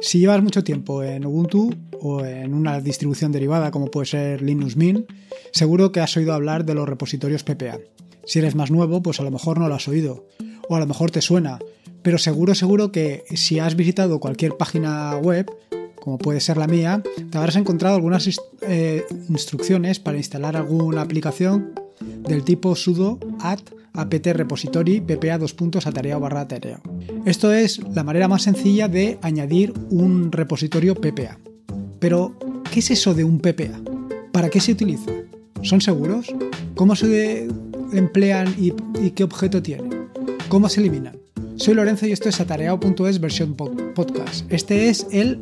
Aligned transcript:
Si 0.00 0.18
llevas 0.18 0.42
mucho 0.42 0.64
tiempo 0.64 1.02
en 1.02 1.26
Ubuntu 1.26 1.70
o 2.00 2.24
en 2.24 2.54
una 2.54 2.80
distribución 2.80 3.32
derivada 3.32 3.70
como 3.70 3.90
puede 3.90 4.06
ser 4.06 4.42
Linux 4.42 4.76
Mint, 4.76 5.10
seguro 5.52 5.92
que 5.92 6.00
has 6.00 6.16
oído 6.16 6.32
hablar 6.32 6.64
de 6.64 6.74
los 6.74 6.88
repositorios 6.88 7.44
PPA. 7.44 7.78
Si 8.24 8.38
eres 8.38 8.54
más 8.54 8.70
nuevo, 8.70 9.02
pues 9.02 9.20
a 9.20 9.24
lo 9.24 9.30
mejor 9.30 9.58
no 9.58 9.68
lo 9.68 9.74
has 9.74 9.88
oído, 9.88 10.26
o 10.68 10.76
a 10.76 10.80
lo 10.80 10.86
mejor 10.86 11.10
te 11.10 11.20
suena, 11.20 11.58
pero 12.02 12.16
seguro, 12.16 12.54
seguro 12.54 12.92
que 12.92 13.24
si 13.34 13.58
has 13.58 13.76
visitado 13.76 14.20
cualquier 14.20 14.56
página 14.56 15.16
web, 15.16 15.50
como 16.00 16.16
puede 16.16 16.40
ser 16.40 16.56
la 16.56 16.66
mía, 16.66 17.02
te 17.30 17.36
habrás 17.36 17.56
encontrado 17.56 17.96
algunas 17.96 18.28
eh, 18.62 19.04
instrucciones 19.28 20.00
para 20.00 20.16
instalar 20.16 20.56
alguna 20.56 21.02
aplicación 21.02 21.74
del 22.00 22.42
tipo 22.44 22.74
sudo 22.74 23.18
add 23.40 23.60
apt 23.92 24.26
repository 24.26 25.00
ppa 25.00 25.36
dos 25.36 25.52
puntos 25.52 25.86
atareado 25.86 26.20
barra 26.20 26.42
atareado. 26.42 26.82
Esto 27.26 27.52
es 27.52 27.80
la 27.94 28.02
manera 28.02 28.28
más 28.28 28.42
sencilla 28.42 28.88
de 28.88 29.18
añadir 29.20 29.74
un 29.90 30.32
repositorio 30.32 30.94
PPA. 30.94 31.38
Pero, 31.98 32.34
¿qué 32.72 32.80
es 32.80 32.90
eso 32.90 33.12
de 33.12 33.24
un 33.24 33.40
PPA? 33.40 33.78
¿Para 34.32 34.48
qué 34.48 34.58
se 34.58 34.72
utiliza? 34.72 35.10
¿Son 35.62 35.82
seguros? 35.82 36.34
¿Cómo 36.74 36.96
se 36.96 37.46
emplean 37.92 38.54
y, 38.58 38.72
qué 39.10 39.24
objeto 39.24 39.62
tienen? 39.62 40.08
¿Cómo 40.48 40.70
se 40.70 40.80
eliminan? 40.80 41.18
Soy 41.56 41.74
Lorenzo 41.74 42.06
y 42.06 42.12
esto 42.12 42.30
es 42.30 42.40
atareado.es 42.40 43.20
versión 43.20 43.54
podcast. 43.54 44.50
Este 44.50 44.88
es 44.88 45.06
el 45.12 45.40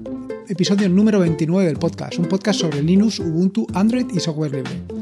episodio 0.48 0.88
número 0.88 1.20
29 1.20 1.64
del 1.64 1.76
podcast, 1.76 2.18
un 2.18 2.26
podcast 2.26 2.58
sobre 2.58 2.82
Linux, 2.82 3.20
Ubuntu, 3.20 3.68
Android 3.74 4.06
y 4.12 4.18
software 4.18 4.52
libre. 4.52 4.97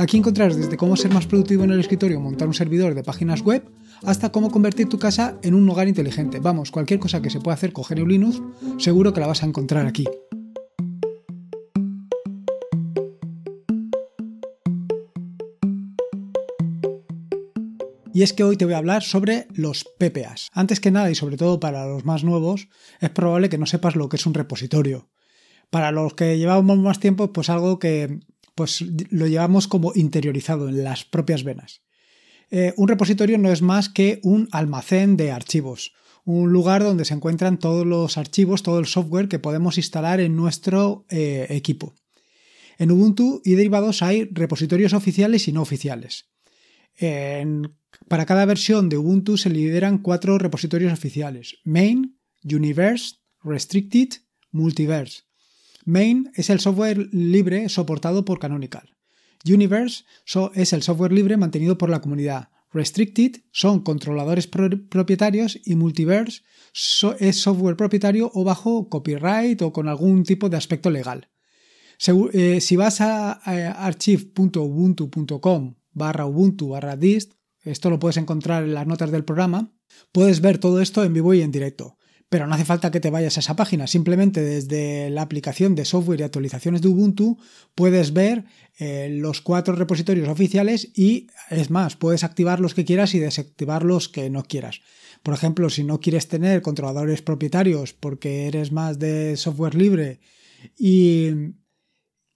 Aquí 0.00 0.16
encontrarás 0.16 0.56
desde 0.56 0.78
cómo 0.78 0.96
ser 0.96 1.12
más 1.12 1.26
productivo 1.26 1.62
en 1.64 1.72
el 1.72 1.80
escritorio, 1.80 2.20
montar 2.20 2.48
un 2.48 2.54
servidor 2.54 2.94
de 2.94 3.04
páginas 3.04 3.42
web, 3.42 3.70
hasta 4.02 4.32
cómo 4.32 4.50
convertir 4.50 4.88
tu 4.88 4.98
casa 4.98 5.38
en 5.42 5.52
un 5.52 5.68
hogar 5.68 5.88
inteligente. 5.88 6.40
Vamos, 6.40 6.70
cualquier 6.70 6.98
cosa 6.98 7.20
que 7.20 7.28
se 7.28 7.38
pueda 7.38 7.54
hacer 7.54 7.74
con 7.74 7.84
GNU 7.84 8.06
Linux, 8.06 8.40
seguro 8.78 9.12
que 9.12 9.20
la 9.20 9.26
vas 9.26 9.42
a 9.42 9.46
encontrar 9.46 9.84
aquí. 9.84 10.06
Y 18.14 18.22
es 18.22 18.32
que 18.32 18.42
hoy 18.42 18.56
te 18.56 18.64
voy 18.64 18.72
a 18.72 18.78
hablar 18.78 19.02
sobre 19.02 19.48
los 19.52 19.84
PPAs. 19.98 20.48
Antes 20.54 20.80
que 20.80 20.90
nada 20.90 21.10
y 21.10 21.14
sobre 21.14 21.36
todo 21.36 21.60
para 21.60 21.84
los 21.86 22.06
más 22.06 22.24
nuevos, 22.24 22.68
es 23.00 23.10
probable 23.10 23.50
que 23.50 23.58
no 23.58 23.66
sepas 23.66 23.96
lo 23.96 24.08
que 24.08 24.16
es 24.16 24.24
un 24.24 24.32
repositorio. 24.32 25.10
Para 25.68 25.92
los 25.92 26.14
que 26.14 26.38
llevamos 26.38 26.78
más 26.78 27.00
tiempo, 27.00 27.34
pues 27.34 27.50
algo 27.50 27.78
que 27.78 28.20
pues 28.60 28.84
lo 29.08 29.26
llevamos 29.26 29.68
como 29.68 29.92
interiorizado 29.94 30.68
en 30.68 30.84
las 30.84 31.06
propias 31.06 31.44
venas. 31.44 31.80
Eh, 32.50 32.74
un 32.76 32.88
repositorio 32.88 33.38
no 33.38 33.50
es 33.50 33.62
más 33.62 33.88
que 33.88 34.20
un 34.22 34.50
almacén 34.52 35.16
de 35.16 35.30
archivos, 35.30 35.94
un 36.26 36.52
lugar 36.52 36.82
donde 36.82 37.06
se 37.06 37.14
encuentran 37.14 37.58
todos 37.58 37.86
los 37.86 38.18
archivos, 38.18 38.62
todo 38.62 38.78
el 38.78 38.84
software 38.84 39.28
que 39.28 39.38
podemos 39.38 39.78
instalar 39.78 40.20
en 40.20 40.36
nuestro 40.36 41.06
eh, 41.08 41.46
equipo. 41.48 41.94
En 42.76 42.90
Ubuntu 42.90 43.40
y 43.46 43.54
derivados 43.54 44.02
hay 44.02 44.28
repositorios 44.30 44.92
oficiales 44.92 45.48
y 45.48 45.52
no 45.52 45.62
oficiales. 45.62 46.26
para 48.08 48.26
cada 48.26 48.44
versión 48.44 48.90
de 48.90 48.98
Ubuntu 48.98 49.38
se 49.38 49.48
lideran 49.48 50.02
cuatro 50.02 50.36
repositorios 50.36 50.92
oficiales: 50.92 51.56
Main, 51.64 52.20
Universe, 52.44 53.14
Restricted, 53.42 54.10
Multiverse. 54.50 55.29
Main 55.84 56.30
es 56.34 56.50
el 56.50 56.60
software 56.60 57.08
libre 57.12 57.68
soportado 57.68 58.24
por 58.24 58.38
Canonical. 58.38 58.96
Universe 59.44 60.04
es 60.54 60.72
el 60.72 60.82
software 60.82 61.12
libre 61.12 61.36
mantenido 61.36 61.78
por 61.78 61.90
la 61.90 62.00
comunidad. 62.00 62.50
Restricted 62.72 63.42
son 63.50 63.80
controladores 63.80 64.46
propietarios 64.46 65.58
y 65.64 65.74
Multiverse 65.74 66.42
es 67.18 67.40
software 67.40 67.76
propietario 67.76 68.30
o 68.32 68.44
bajo 68.44 68.88
copyright 68.88 69.60
o 69.62 69.72
con 69.72 69.88
algún 69.88 70.22
tipo 70.24 70.48
de 70.48 70.56
aspecto 70.56 70.88
legal. 70.90 71.28
Eh, 72.32 72.60
si 72.60 72.76
vas 72.76 73.00
a, 73.00 73.32
archive.ubuntu.com 73.32 75.74
barra 75.92 76.26
ubuntu 76.26 76.68
barra 76.68 76.96
dist, 76.96 77.32
esto 77.62 77.90
lo 77.90 77.98
puedes 77.98 78.16
encontrar 78.16 78.62
en 78.64 78.74
las 78.74 78.86
notas 78.86 79.10
del 79.10 79.24
programa, 79.24 79.74
puedes 80.12 80.40
ver 80.40 80.58
todo 80.58 80.80
esto 80.80 81.02
en 81.04 81.12
vivo 81.12 81.34
y 81.34 81.42
en 81.42 81.50
directo. 81.50 81.98
Pero 82.30 82.46
no 82.46 82.54
hace 82.54 82.64
falta 82.64 82.92
que 82.92 83.00
te 83.00 83.10
vayas 83.10 83.36
a 83.36 83.40
esa 83.40 83.56
página, 83.56 83.88
simplemente 83.88 84.40
desde 84.40 85.10
la 85.10 85.22
aplicación 85.22 85.74
de 85.74 85.84
software 85.84 86.20
y 86.20 86.22
actualizaciones 86.22 86.80
de 86.80 86.88
Ubuntu 86.88 87.38
puedes 87.74 88.12
ver 88.12 88.44
eh, 88.78 89.08
los 89.10 89.40
cuatro 89.40 89.74
repositorios 89.74 90.28
oficiales 90.28 90.90
y 90.94 91.26
es 91.50 91.70
más, 91.70 91.96
puedes 91.96 92.22
activar 92.22 92.60
los 92.60 92.72
que 92.72 92.84
quieras 92.84 93.14
y 93.14 93.18
desactivar 93.18 93.84
los 93.84 94.08
que 94.08 94.30
no 94.30 94.44
quieras. 94.44 94.80
Por 95.24 95.34
ejemplo, 95.34 95.68
si 95.70 95.82
no 95.82 96.00
quieres 96.00 96.28
tener 96.28 96.62
controladores 96.62 97.20
propietarios 97.20 97.92
porque 97.92 98.46
eres 98.46 98.70
más 98.70 99.00
de 99.00 99.36
software 99.36 99.74
libre 99.74 100.20
y 100.78 101.30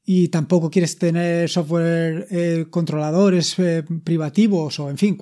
y 0.05 0.29
tampoco 0.29 0.71
quieres 0.71 0.99
tener 0.99 1.49
software 1.49 2.27
eh, 2.31 2.67
controladores 2.69 3.59
eh, 3.59 3.85
privativos 4.05 4.79
o 4.79 4.91
en 4.91 4.99
fin, 4.99 5.19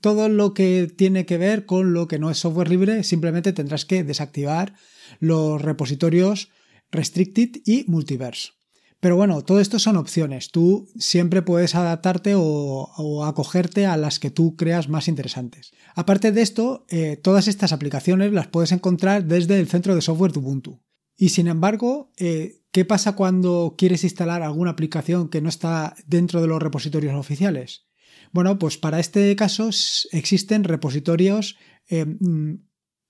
todo 0.00 0.28
lo 0.28 0.52
que 0.52 0.92
tiene 0.94 1.24
que 1.24 1.38
ver 1.38 1.64
con 1.64 1.94
lo 1.94 2.06
que 2.08 2.18
no 2.18 2.30
es 2.30 2.38
software 2.38 2.68
libre, 2.68 3.04
simplemente 3.04 3.54
tendrás 3.54 3.86
que 3.86 4.04
desactivar 4.04 4.74
los 5.18 5.62
repositorios 5.62 6.50
restricted 6.90 7.60
y 7.64 7.84
multiverse. 7.86 8.52
Pero 9.00 9.16
bueno, 9.16 9.42
todo 9.42 9.60
esto 9.60 9.78
son 9.78 9.96
opciones. 9.96 10.50
Tú 10.50 10.88
siempre 10.98 11.42
puedes 11.42 11.76
adaptarte 11.76 12.32
o, 12.36 13.24
acogerte 13.24 13.86
a 13.86 13.96
las 13.96 14.18
que 14.18 14.30
tú 14.30 14.56
creas 14.56 14.88
más 14.88 15.06
interesantes. 15.06 15.70
Aparte 15.94 16.32
de 16.32 16.42
esto, 16.42 16.84
eh, 16.88 17.16
todas 17.16 17.46
estas 17.46 17.72
aplicaciones 17.72 18.32
las 18.32 18.48
puedes 18.48 18.72
encontrar 18.72 19.24
desde 19.24 19.60
el 19.60 19.68
centro 19.68 19.94
de 19.94 20.02
software 20.02 20.32
de 20.32 20.40
Ubuntu. 20.40 20.80
Y 21.20 21.30
sin 21.30 21.48
embargo, 21.48 22.12
eh, 22.16 22.62
¿qué 22.70 22.84
pasa 22.84 23.16
cuando 23.16 23.74
quieres 23.76 24.04
instalar 24.04 24.42
alguna 24.42 24.70
aplicación 24.70 25.28
que 25.28 25.40
no 25.40 25.48
está 25.48 25.96
dentro 26.06 26.40
de 26.40 26.46
los 26.46 26.62
repositorios 26.62 27.14
oficiales? 27.16 27.86
Bueno, 28.32 28.56
pues 28.58 28.78
para 28.78 29.00
este 29.00 29.34
caso 29.34 29.68
existen 30.12 30.62
repositorios 30.62 31.56
eh, 31.88 32.04
mm, 32.04 32.60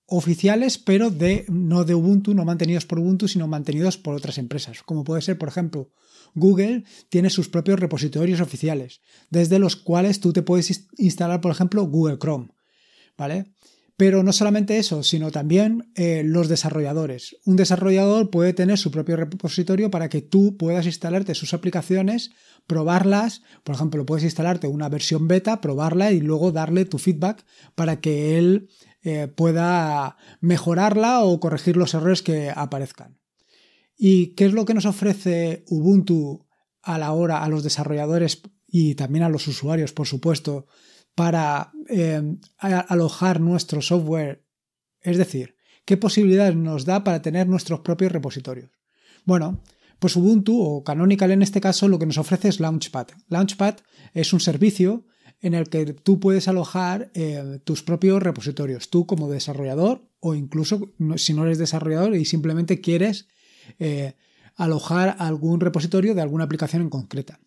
oficiales, 0.07 0.79
pero 0.79 1.11
de, 1.11 1.45
no 1.49 1.83
de 1.83 1.93
Ubuntu, 1.93 2.33
no 2.33 2.45
mantenidos 2.45 2.87
por 2.87 2.97
Ubuntu, 2.97 3.27
sino 3.27 3.47
mantenidos 3.47 3.99
por 3.99 4.15
otras 4.15 4.39
empresas. 4.39 4.81
Como 4.81 5.03
puede 5.03 5.21
ser, 5.21 5.37
por 5.37 5.49
ejemplo, 5.49 5.91
Google 6.33 6.85
tiene 7.09 7.29
sus 7.29 7.47
propios 7.47 7.79
repositorios 7.79 8.41
oficiales, 8.41 9.01
desde 9.29 9.59
los 9.59 9.75
cuales 9.75 10.19
tú 10.19 10.33
te 10.33 10.41
puedes 10.41 10.89
instalar, 10.97 11.41
por 11.41 11.51
ejemplo, 11.51 11.83
Google 11.83 12.17
Chrome. 12.17 12.49
¿Vale? 13.17 13.53
Pero 13.99 14.23
no 14.23 14.31
solamente 14.31 14.77
eso, 14.77 15.03
sino 15.03 15.29
también 15.29 15.91
eh, 15.93 16.23
los 16.23 16.47
desarrolladores. 16.47 17.35
Un 17.43 17.57
desarrollador 17.57 18.29
puede 18.29 18.53
tener 18.53 18.77
su 18.77 18.91
propio 18.91 19.17
repositorio 19.17 19.91
para 19.91 20.07
que 20.07 20.21
tú 20.21 20.55
puedas 20.55 20.85
instalarte 20.85 21.35
sus 21.35 21.53
aplicaciones, 21.53 22.31
probarlas. 22.65 23.41
Por 23.65 23.75
ejemplo, 23.75 24.05
puedes 24.05 24.23
instalarte 24.23 24.67
una 24.67 24.87
versión 24.87 25.27
beta, 25.27 25.59
probarla 25.59 26.13
y 26.13 26.21
luego 26.21 26.53
darle 26.53 26.85
tu 26.85 26.97
feedback 26.97 27.43
para 27.75 27.99
que 27.99 28.37
él 28.37 28.69
eh, 29.03 29.27
pueda 29.27 30.15
mejorarla 30.39 31.19
o 31.25 31.37
corregir 31.41 31.75
los 31.75 31.93
errores 31.93 32.21
que 32.21 32.53
aparezcan. 32.55 33.19
¿Y 33.97 34.27
qué 34.35 34.45
es 34.45 34.53
lo 34.53 34.63
que 34.63 34.75
nos 34.75 34.85
ofrece 34.85 35.65
Ubuntu 35.67 36.47
a 36.83 36.99
la 36.99 37.11
hora 37.11 37.43
a 37.43 37.49
los 37.49 37.63
desarrolladores 37.63 38.43
y 38.65 38.95
también 38.95 39.25
a 39.25 39.29
los 39.29 39.45
usuarios, 39.49 39.91
por 39.91 40.07
supuesto, 40.07 40.67
para 41.19 41.73
eh, 41.89 42.37
alojar 42.59 43.41
nuestro 43.41 43.81
software? 43.81 44.45
Es 45.01 45.17
decir, 45.17 45.57
¿qué 45.83 45.97
posibilidades 45.97 46.55
nos 46.55 46.85
da 46.85 47.03
para 47.03 47.21
tener 47.21 47.45
nuestros 47.45 47.81
propios 47.81 48.13
repositorios? 48.13 48.71
Bueno, 49.25 49.61
pues 49.99 50.15
Ubuntu 50.15 50.61
o 50.61 50.81
Canonical 50.81 51.31
en 51.31 51.41
este 51.41 51.59
caso 51.59 51.89
lo 51.89 51.99
que 51.99 52.05
nos 52.05 52.17
ofrece 52.17 52.47
es 52.47 52.61
Launchpad. 52.61 53.07
Launchpad 53.27 53.79
es 54.13 54.31
un 54.31 54.39
servicio 54.39 55.07
en 55.41 55.55
el 55.55 55.67
que 55.67 55.91
tú 55.91 56.21
puedes 56.21 56.47
alojar 56.47 57.11
eh, 57.13 57.59
tus 57.65 57.83
propios 57.83 58.23
repositorios, 58.23 58.89
tú 58.89 59.05
como 59.05 59.29
desarrollador 59.29 60.07
o 60.21 60.35
incluso 60.35 60.93
si 61.17 61.33
no 61.33 61.43
eres 61.43 61.57
desarrollador 61.57 62.15
y 62.15 62.23
simplemente 62.23 62.79
quieres 62.79 63.27
eh, 63.77 64.13
alojar 64.55 65.17
algún 65.19 65.59
repositorio 65.59 66.15
de 66.15 66.21
alguna 66.21 66.45
aplicación 66.45 66.81
en 66.81 66.89
concreta. 66.89 67.41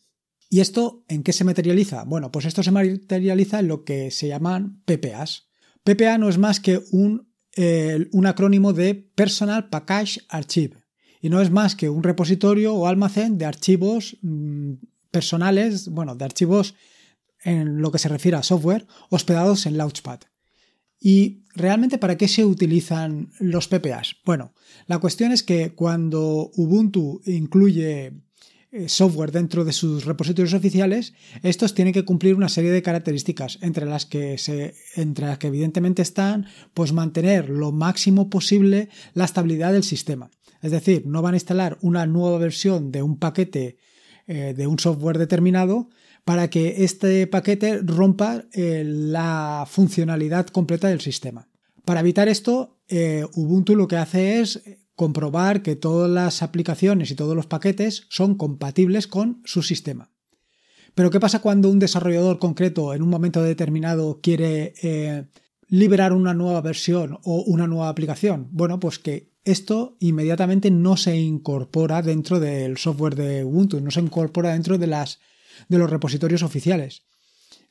¿Y 0.53 0.61
esto 0.61 1.03
en 1.09 1.23
qué 1.23 1.33
se 1.33 1.45
materializa? 1.45 2.05
Bueno, 2.05 2.31
pues 2.31 2.45
esto 2.45 2.63
se 2.63 2.71
materializa 2.71 3.61
en 3.61 3.69
lo 3.69 3.85
que 3.85 4.11
se 4.11 4.29
llaman 4.29 4.83
PPAs. 4.85 5.49
PPA 5.83 6.19
no 6.19 6.29
es 6.29 6.37
más 6.37 6.61
que 6.61 6.79
un, 6.91 7.33
eh, 7.57 8.07
un 8.13 8.27
acrónimo 8.27 8.75
de 8.75 8.95
Personal 8.95 9.71
Package 9.71 10.21
Archive 10.29 10.77
y 11.23 11.31
no 11.31 11.41
es 11.41 11.51
más 11.51 11.75
que 11.75 11.89
un 11.89 12.03
repositorio 12.03 12.75
o 12.75 12.87
almacén 12.87 13.39
de 13.39 13.47
archivos 13.47 14.19
mm, 14.21 14.75
personales, 15.11 15.89
bueno, 15.89 16.17
de 16.17 16.27
archivos 16.27 16.75
en 17.43 17.81
lo 17.81 17.91
que 17.91 17.99
se 17.99 18.11
refiere 18.11 18.37
a 18.37 18.43
software 18.43 18.87
hospedados 19.09 19.65
en 19.65 19.79
Launchpad. 19.79 20.21
¿Y 21.01 21.47
realmente 21.55 21.97
para 21.97 22.19
qué 22.19 22.29
se 22.29 22.45
utilizan 22.45 23.31
los 23.41 23.69
PPAs? 23.69 24.17
Bueno, 24.27 24.53
la 24.87 24.99
cuestión 24.99 25.33
es 25.33 25.43
que 25.43 25.75
cuando 25.75 26.51
Ubuntu 26.57 27.23
incluye 27.25 28.13
software 28.87 29.33
dentro 29.33 29.65
de 29.65 29.73
sus 29.73 30.05
repositorios 30.05 30.55
oficiales, 30.55 31.13
estos 31.43 31.75
tienen 31.75 31.93
que 31.93 32.05
cumplir 32.05 32.35
una 32.35 32.49
serie 32.49 32.71
de 32.71 32.83
características, 32.83 33.59
entre 33.61 33.87
las 33.87 34.07
que, 34.07 34.39
se, 34.39 34.75
entre 34.97 35.27
las 35.27 35.39
que 35.39 35.49
evidentemente 35.49 36.03
están 36.03 36.47
pues 36.73 36.93
mantener 36.93 37.51
lo 37.51 37.73
máximo 37.73 38.31
posible 38.31 38.89
la 39.15 39.25
estabilidad 39.25 39.73
del 39.73 39.83
sistema. 39.83 40.31
Es 40.63 40.71
decir, 40.71 41.07
no 41.07 41.23
van 41.23 41.35
a 41.35 41.37
instalar 41.37 41.77
una 41.83 42.07
nueva 42.07 42.39
versión 42.39 42.93
de 42.93 43.03
un 43.03 43.19
paquete 43.19 43.77
eh, 44.27 44.55
de 44.57 44.67
un 44.67 44.79
software 44.79 45.19
determinado 45.19 45.91
para 46.25 46.49
que 46.49 46.85
este 46.85 47.27
paquete 47.27 47.79
rompa 47.79 48.45
eh, 48.53 48.85
la 48.87 49.67
funcionalidad 49.69 50.47
completa 50.47 50.89
del 50.89 51.01
sistema. 51.01 51.49
Para 51.85 52.01
evitar 52.01 52.29
esto, 52.29 52.79
Ubuntu 53.35 53.75
lo 53.75 53.89
que 53.89 53.97
hace 53.97 54.41
es 54.41 54.63
comprobar 55.03 55.65
que 55.65 55.75
todas 55.75 56.09
las 56.09 56.45
aplicaciones 56.45 57.11
y 57.11 57.17
todos 57.17 57.35
los 57.35 57.47
paquetes 57.47 58.07
son 58.09 58.37
compatibles 58.37 59.09
con 59.09 59.43
su 59.45 59.61
sistema. 59.65 60.13
Pero 60.95 61.11
¿qué 61.11 61.19
pasa 61.19 61.41
cuando 61.41 61.71
un 61.71 61.81
desarrollador 61.81 62.39
concreto 62.39 62.95
en 62.95 63.03
un 63.03 63.09
momento 63.09 63.43
determinado 63.43 64.21
quiere 64.23 64.75
eh, 64.81 65.25
liberar 65.67 66.13
una 66.13 66.35
nueva 66.35 66.61
versión 66.61 67.19
o 67.25 67.43
una 67.43 67.67
nueva 67.67 67.89
aplicación? 67.89 68.47
Bueno, 68.53 68.79
pues 68.79 69.01
que 69.01 69.33
esto 69.43 69.97
inmediatamente 69.99 70.71
no 70.71 70.97
se 70.97 71.17
incorpora 71.17 72.01
dentro 72.01 72.39
del 72.39 72.77
software 72.77 73.17
de 73.17 73.45
Ubuntu, 73.45 73.81
no 73.81 73.91
se 73.91 74.03
incorpora 74.03 74.53
dentro 74.53 74.79
de, 74.79 74.87
las, 74.87 75.19
de 75.69 75.79
los 75.79 75.91
repositorios 75.91 76.45
oficiales, 76.45 77.03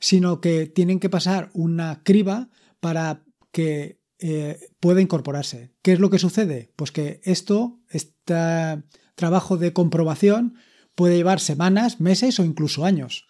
sino 0.00 0.42
que 0.42 0.66
tienen 0.66 1.00
que 1.00 1.08
pasar 1.08 1.48
una 1.54 2.02
criba 2.04 2.50
para 2.78 3.24
que 3.52 4.01
eh, 4.24 4.70
puede 4.78 5.02
incorporarse. 5.02 5.72
¿Qué 5.82 5.92
es 5.92 5.98
lo 5.98 6.08
que 6.08 6.20
sucede? 6.20 6.72
Pues 6.76 6.92
que 6.92 7.20
esto, 7.24 7.80
este 7.90 8.34
trabajo 9.16 9.56
de 9.56 9.72
comprobación, 9.72 10.54
puede 10.94 11.16
llevar 11.16 11.40
semanas, 11.40 12.00
meses 12.00 12.38
o 12.38 12.44
incluso 12.44 12.84
años. 12.84 13.26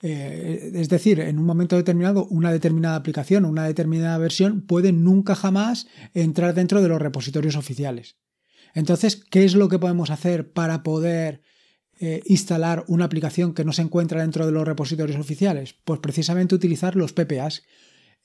Eh, 0.00 0.72
es 0.74 0.88
decir, 0.88 1.20
en 1.20 1.38
un 1.38 1.44
momento 1.44 1.76
determinado, 1.76 2.26
una 2.26 2.50
determinada 2.50 2.96
aplicación 2.96 3.44
o 3.44 3.48
una 3.48 3.68
determinada 3.68 4.18
versión 4.18 4.62
puede 4.62 4.90
nunca 4.90 5.36
jamás 5.36 5.86
entrar 6.12 6.54
dentro 6.54 6.82
de 6.82 6.88
los 6.88 7.00
repositorios 7.00 7.54
oficiales. 7.54 8.16
Entonces, 8.74 9.22
¿qué 9.30 9.44
es 9.44 9.54
lo 9.54 9.68
que 9.68 9.78
podemos 9.78 10.10
hacer 10.10 10.52
para 10.52 10.82
poder 10.82 11.42
eh, 12.00 12.20
instalar 12.26 12.84
una 12.88 13.04
aplicación 13.04 13.54
que 13.54 13.64
no 13.64 13.72
se 13.72 13.82
encuentra 13.82 14.22
dentro 14.22 14.44
de 14.44 14.50
los 14.50 14.66
repositorios 14.66 15.20
oficiales? 15.20 15.76
Pues 15.84 16.00
precisamente 16.00 16.56
utilizar 16.56 16.96
los 16.96 17.12
PPAs, 17.12 17.62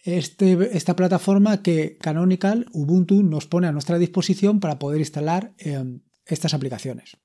este, 0.03 0.77
esta 0.77 0.95
plataforma 0.95 1.61
que 1.61 1.97
Canonical, 1.97 2.67
Ubuntu, 2.71 3.23
nos 3.23 3.47
pone 3.47 3.67
a 3.67 3.71
nuestra 3.71 3.97
disposición 3.97 4.59
para 4.59 4.79
poder 4.79 4.99
instalar 4.99 5.53
em, 5.57 6.01
estas 6.25 6.53
aplicaciones. 6.53 7.17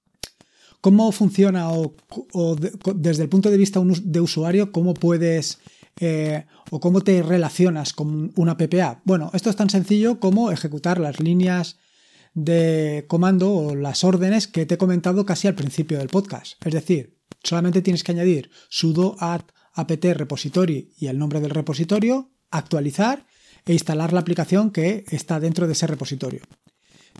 ¿Cómo 0.81 1.13
funciona 1.13 1.71
o, 1.71 1.95
desde 2.97 3.23
el 3.23 3.29
punto 3.29 3.51
de 3.51 3.57
vista 3.57 3.81
de 4.03 4.21
usuario, 4.21 4.73
cómo 4.73 4.95
puedes 4.95 5.61
eh, 6.01 6.47
o 6.73 6.81
cómo 6.81 7.03
te 7.03 7.23
relacionas 7.23 7.93
con 7.93 8.33
una 8.35 8.57
PPA? 8.57 9.01
Bueno, 9.05 9.31
esto 9.33 9.49
es 9.49 9.55
tan 9.55 9.71
sencillo 9.71 10.19
como 10.19 10.51
ejecutar 10.51 10.99
las 10.99 11.21
líneas 11.21 11.77
de 12.35 13.05
comando 13.09 13.55
o 13.55 13.77
las 13.77 14.03
órdenes 14.03 14.49
que 14.49 14.67
te 14.67 14.75
he 14.75 14.79
comentado 14.79 15.25
casi 15.25 15.47
al 15.47 15.55
principio 15.55 15.99
del 15.99 16.09
podcast. 16.09 16.55
Es 16.67 16.73
decir, 16.73 17.17
solamente 17.45 17.83
tienes 17.83 18.03
que 18.03 18.13
añadir 18.13 18.51
sudo 18.69 19.17
add 19.21 19.43
apt 19.75 20.05
repository 20.05 20.93
y 20.99 21.07
el 21.07 21.19
nombre 21.19 21.41
del 21.41 21.51
repositorio, 21.51 22.31
actualizar 22.53 23.27
e 23.65 23.73
instalar 23.73 24.13
la 24.13 24.21
aplicación 24.21 24.71
que 24.71 25.05
está 25.11 25.41
dentro 25.41 25.67
de 25.67 25.73
ese 25.73 25.87
repositorio. 25.87 26.43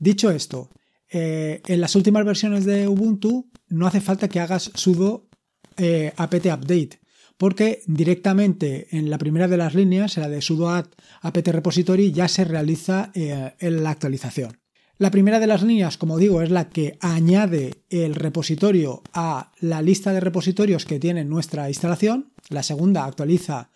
Dicho 0.01 0.31
esto, 0.31 0.71
eh, 1.11 1.61
en 1.67 1.81
las 1.81 1.95
últimas 1.95 2.25
versiones 2.25 2.65
de 2.65 2.89
Ubuntu 2.89 3.51
no 3.69 3.87
hace 3.87 4.01
falta 4.01 4.29
que 4.29 4.41
hagas 4.41 4.71
sudo 4.75 5.29
eh, 5.77 6.13
apt 6.17 6.47
update, 6.47 7.01
porque 7.37 7.83
directamente 7.87 8.89
en 8.97 9.11
la 9.11 9.19
primera 9.19 9.49
de 9.49 9.57
las 9.57 9.75
líneas, 9.75 10.17
la 10.17 10.29
de 10.29 10.41
sudo 10.41 10.71
apt 10.71 11.49
repository, 11.49 12.13
ya 12.13 12.29
se 12.29 12.45
realiza 12.45 13.11
eh, 13.15 13.53
la 13.61 13.91
actualización. 13.91 14.63
La 14.99 15.11
primera 15.11 15.41
de 15.41 15.49
las 15.49 15.63
líneas, 15.63 15.99
como 15.99 16.17
digo, 16.17 16.43
es 16.43 16.51
la 16.51 16.69
que 16.69 16.97
añade 17.01 17.83
el 17.91 18.15
repositorio 18.15 19.03
a 19.13 19.51
la 19.59 19.83
lista 19.83 20.13
de 20.13 20.21
repositorios 20.21 20.85
que 20.85 21.01
tiene 21.01 21.25
nuestra 21.25 21.69
instalación. 21.69 22.33
La 22.51 22.63
segunda 22.63 23.05
actualiza 23.05 23.71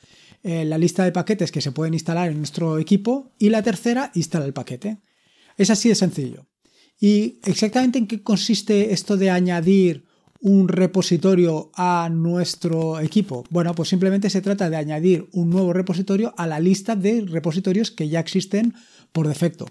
eh, 0.49 0.65
la 0.65 0.79
lista 0.79 1.03
de 1.03 1.11
paquetes 1.11 1.51
que 1.51 1.61
se 1.61 1.73
pueden 1.73 1.93
instalar 1.93 2.31
en 2.31 2.39
nuestro 2.39 2.79
equipo 2.79 3.33
y 3.37 3.49
la 3.49 3.65
tercera 3.65 4.13
instala 4.15 4.47
el 4.47 4.53
paquete. 4.53 4.99
Es 5.57 5.71
así 5.71 5.89
de 5.89 5.97
sencillo. 5.97 6.47
¿Y 7.01 7.41
exactamente 7.45 7.99
en 7.99 8.07
qué 8.07 8.23
consiste 8.23 8.93
esto 8.93 9.17
de 9.17 9.29
añadir 9.29 10.05
un 10.41 10.69
repositorio 10.69 11.73
a 11.75 12.09
nuestro 12.13 13.01
equipo? 13.01 13.43
Bueno, 13.51 13.75
pues 13.75 13.89
simplemente 13.89 14.31
se 14.31 14.41
trata 14.41 14.71
de 14.71 14.77
añadir 14.77 15.29
un 15.33 15.51
nuevo 15.51 15.73
repositorio 15.73 16.33
a 16.37 16.47
la 16.47 16.61
lista 16.61 16.95
de 16.95 17.23
repositorios 17.23 17.91
que 17.91 18.09
ya 18.09 18.21
existen 18.21 18.73
por 19.11 19.27
defecto. 19.27 19.67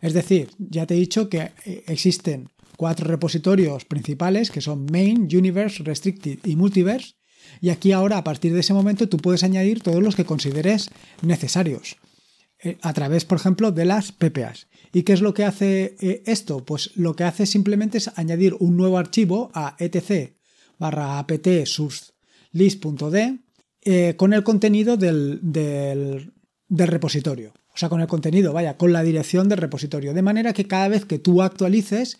Es 0.00 0.14
decir, 0.14 0.48
ya 0.58 0.86
te 0.86 0.94
he 0.94 1.00
dicho 1.00 1.28
que 1.28 1.52
eh, 1.66 1.84
existen 1.86 2.48
cuatro 2.78 3.06
repositorios 3.08 3.84
principales 3.84 4.50
que 4.50 4.62
son 4.62 4.86
Main, 4.90 5.28
Universe, 5.30 5.82
Restricted 5.82 6.38
y 6.44 6.56
Multiverse 6.56 7.12
y 7.60 7.70
aquí 7.70 7.92
ahora, 7.92 8.18
a 8.18 8.24
partir 8.24 8.52
de 8.52 8.60
ese 8.60 8.74
momento, 8.74 9.08
tú 9.08 9.16
puedes 9.18 9.42
añadir 9.42 9.80
todos 9.80 10.02
los 10.02 10.16
que 10.16 10.24
consideres 10.24 10.90
necesarios 11.22 11.96
eh, 12.62 12.78
a 12.82 12.92
través, 12.92 13.24
por 13.24 13.38
ejemplo, 13.38 13.72
de 13.72 13.84
las 13.84 14.12
PPAs. 14.12 14.68
¿Y 14.92 15.02
qué 15.02 15.12
es 15.12 15.20
lo 15.20 15.34
que 15.34 15.44
hace 15.44 15.96
eh, 16.00 16.22
esto? 16.26 16.64
Pues 16.64 16.90
lo 16.94 17.14
que 17.14 17.24
hace 17.24 17.46
simplemente 17.46 17.98
es 17.98 18.10
añadir 18.16 18.54
un 18.58 18.76
nuevo 18.76 18.98
archivo 18.98 19.50
a 19.54 19.76
etc 19.78 20.32
barra 20.78 21.18
apt 21.18 21.46
list.d 22.52 23.38
eh, 23.82 24.14
con 24.16 24.32
el 24.32 24.42
contenido 24.42 24.96
del, 24.96 25.40
del, 25.42 26.32
del, 26.68 26.88
repositorio. 26.88 27.52
O 27.74 27.76
sea, 27.76 27.88
con 27.88 28.00
el 28.00 28.06
contenido, 28.06 28.52
vaya, 28.52 28.76
con 28.76 28.92
la 28.92 29.02
dirección 29.02 29.48
del 29.48 29.58
repositorio. 29.58 30.14
De 30.14 30.22
manera 30.22 30.52
que 30.52 30.66
cada 30.66 30.88
vez 30.88 31.04
que 31.04 31.18
tú 31.18 31.42
actualices, 31.42 32.18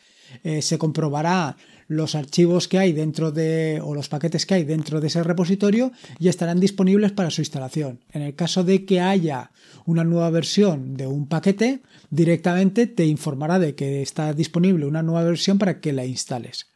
se 0.60 0.78
comprobará 0.78 1.56
los 1.94 2.14
archivos 2.14 2.68
que 2.68 2.78
hay 2.78 2.92
dentro 2.92 3.32
de 3.32 3.80
o 3.82 3.94
los 3.94 4.08
paquetes 4.08 4.46
que 4.46 4.54
hay 4.54 4.64
dentro 4.64 5.00
de 5.00 5.06
ese 5.06 5.22
repositorio 5.22 5.92
y 6.18 6.28
estarán 6.28 6.60
disponibles 6.60 7.12
para 7.12 7.30
su 7.30 7.40
instalación. 7.40 8.00
En 8.12 8.22
el 8.22 8.34
caso 8.34 8.64
de 8.64 8.84
que 8.84 9.00
haya 9.00 9.50
una 9.86 10.04
nueva 10.04 10.30
versión 10.30 10.96
de 10.96 11.06
un 11.06 11.26
paquete, 11.26 11.80
directamente 12.10 12.86
te 12.86 13.06
informará 13.06 13.58
de 13.58 13.74
que 13.74 14.02
está 14.02 14.32
disponible 14.32 14.86
una 14.86 15.02
nueva 15.02 15.24
versión 15.24 15.58
para 15.58 15.80
que 15.80 15.92
la 15.92 16.04
instales. 16.04 16.66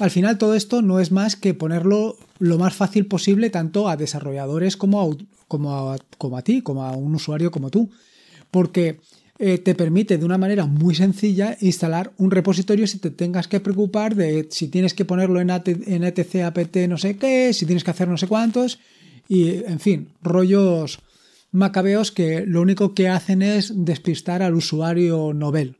Al 0.00 0.10
final 0.10 0.38
todo 0.38 0.54
esto 0.54 0.82
no 0.82 0.98
es 0.98 1.12
más 1.12 1.36
que 1.36 1.54
ponerlo 1.54 2.16
lo 2.38 2.58
más 2.58 2.74
fácil 2.74 3.06
posible 3.06 3.50
tanto 3.50 3.88
a 3.88 3.96
desarrolladores 3.96 4.76
como 4.76 5.00
a, 5.00 5.16
como 5.46 5.96
como 6.18 6.36
a 6.36 6.42
ti, 6.42 6.62
como 6.62 6.84
a 6.84 6.92
un 6.96 7.14
usuario 7.14 7.50
como 7.50 7.70
tú. 7.70 7.90
Porque 8.50 9.00
eh, 9.38 9.58
te 9.58 9.74
permite 9.74 10.18
de 10.18 10.24
una 10.24 10.38
manera 10.38 10.66
muy 10.66 10.94
sencilla 10.94 11.56
instalar 11.60 12.12
un 12.18 12.30
repositorio 12.30 12.86
si 12.86 12.98
te 12.98 13.10
tengas 13.10 13.48
que 13.48 13.60
preocupar 13.60 14.14
de 14.14 14.46
si 14.50 14.68
tienes 14.68 14.94
que 14.94 15.04
ponerlo 15.04 15.40
en, 15.40 15.50
en 15.50 16.04
etc 16.04 16.44
apt 16.44 16.76
no 16.88 16.98
sé 16.98 17.16
qué, 17.16 17.52
si 17.52 17.66
tienes 17.66 17.84
que 17.84 17.90
hacer 17.90 18.08
no 18.08 18.16
sé 18.16 18.28
cuántos 18.28 18.78
y 19.28 19.64
en 19.64 19.80
fin, 19.80 20.08
rollos 20.22 21.00
macabeos 21.50 22.10
que 22.10 22.44
lo 22.46 22.60
único 22.60 22.94
que 22.94 23.08
hacen 23.08 23.42
es 23.42 23.72
despistar 23.74 24.42
al 24.42 24.54
usuario 24.54 25.32
novel. 25.32 25.76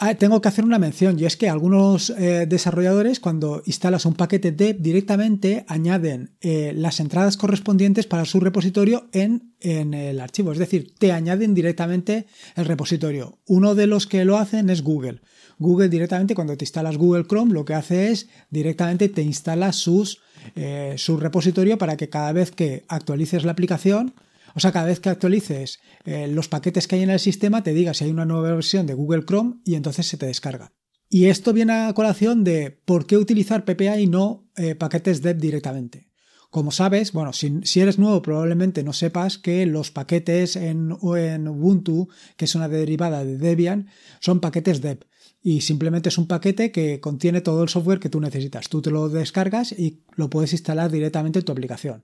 Ah, 0.00 0.14
tengo 0.14 0.40
que 0.40 0.46
hacer 0.46 0.64
una 0.64 0.78
mención 0.78 1.18
y 1.18 1.24
es 1.24 1.36
que 1.36 1.48
algunos 1.48 2.10
eh, 2.10 2.46
desarrolladores 2.48 3.18
cuando 3.18 3.64
instalas 3.66 4.06
un 4.06 4.14
paquete 4.14 4.52
dev 4.52 4.76
directamente 4.78 5.64
añaden 5.66 6.36
eh, 6.40 6.72
las 6.72 7.00
entradas 7.00 7.36
correspondientes 7.36 8.06
para 8.06 8.24
su 8.24 8.38
repositorio 8.38 9.08
en, 9.10 9.54
en, 9.58 9.94
el 9.94 10.20
archivo, 10.20 10.52
es 10.52 10.58
decir, 10.58 10.94
te 11.00 11.10
añaden 11.10 11.52
directamente 11.52 12.26
el 12.54 12.66
repositorio. 12.66 13.40
Uno 13.48 13.74
de 13.74 13.88
los 13.88 14.06
que 14.06 14.24
lo 14.24 14.38
hacen 14.38 14.70
es 14.70 14.82
Google. 14.82 15.20
Google 15.58 15.88
directamente 15.88 16.36
cuando 16.36 16.56
te 16.56 16.64
instalas 16.64 16.96
Google 16.96 17.26
Chrome 17.26 17.52
lo 17.52 17.64
que 17.64 17.74
hace 17.74 18.12
es 18.12 18.28
directamente 18.50 19.08
te 19.08 19.22
instala 19.22 19.72
sus, 19.72 20.20
eh, 20.54 20.94
su 20.96 21.16
repositorio 21.16 21.76
para 21.76 21.96
que 21.96 22.08
cada 22.08 22.30
vez 22.30 22.52
que 22.52 22.84
actualices 22.86 23.42
la 23.42 23.50
aplicación 23.50 24.14
o 24.58 24.60
sea, 24.60 24.72
cada 24.72 24.86
vez 24.86 24.98
que 24.98 25.08
actualices 25.08 25.78
eh, 26.04 26.26
los 26.26 26.48
paquetes 26.48 26.88
que 26.88 26.96
hay 26.96 27.04
en 27.04 27.10
el 27.10 27.20
sistema, 27.20 27.62
te 27.62 27.72
diga 27.72 27.94
si 27.94 28.02
hay 28.02 28.10
una 28.10 28.24
nueva 28.24 28.52
versión 28.56 28.88
de 28.88 28.94
Google 28.94 29.24
Chrome 29.24 29.60
y 29.64 29.76
entonces 29.76 30.08
se 30.08 30.16
te 30.16 30.26
descarga. 30.26 30.72
Y 31.08 31.26
esto 31.26 31.52
viene 31.52 31.74
a 31.74 31.92
colación 31.94 32.42
de 32.42 32.72
por 32.84 33.06
qué 33.06 33.16
utilizar 33.16 33.64
PPA 33.64 34.00
y 34.00 34.08
no 34.08 34.50
eh, 34.56 34.74
paquetes 34.74 35.22
dev 35.22 35.38
directamente. 35.38 36.10
Como 36.50 36.72
sabes, 36.72 37.12
bueno, 37.12 37.32
si, 37.32 37.60
eres 37.76 38.00
nuevo 38.00 38.20
probablemente 38.20 38.82
no 38.82 38.92
sepas 38.92 39.38
que 39.38 39.64
los 39.64 39.92
paquetes 39.92 40.56
en, 40.56 40.90
en, 41.16 41.46
Ubuntu, 41.46 42.08
que 42.36 42.46
es 42.46 42.56
una 42.56 42.68
derivada 42.68 43.24
de 43.24 43.38
Debian, 43.38 43.86
son 44.18 44.40
paquetes 44.40 44.80
dev. 44.80 45.06
Y 45.40 45.60
simplemente 45.60 46.08
es 46.08 46.18
un 46.18 46.26
paquete 46.26 46.72
que 46.72 46.98
contiene 46.98 47.42
todo 47.42 47.62
el 47.62 47.68
software 47.68 48.00
que 48.00 48.08
tú 48.08 48.20
necesitas. 48.20 48.68
Tú 48.68 48.82
te 48.82 48.90
lo 48.90 49.08
descargas 49.08 49.70
y 49.70 50.02
lo 50.16 50.28
puedes 50.28 50.52
instalar 50.52 50.90
directamente 50.90 51.38
en 51.38 51.44
tu 51.44 51.52
aplicación. 51.52 52.02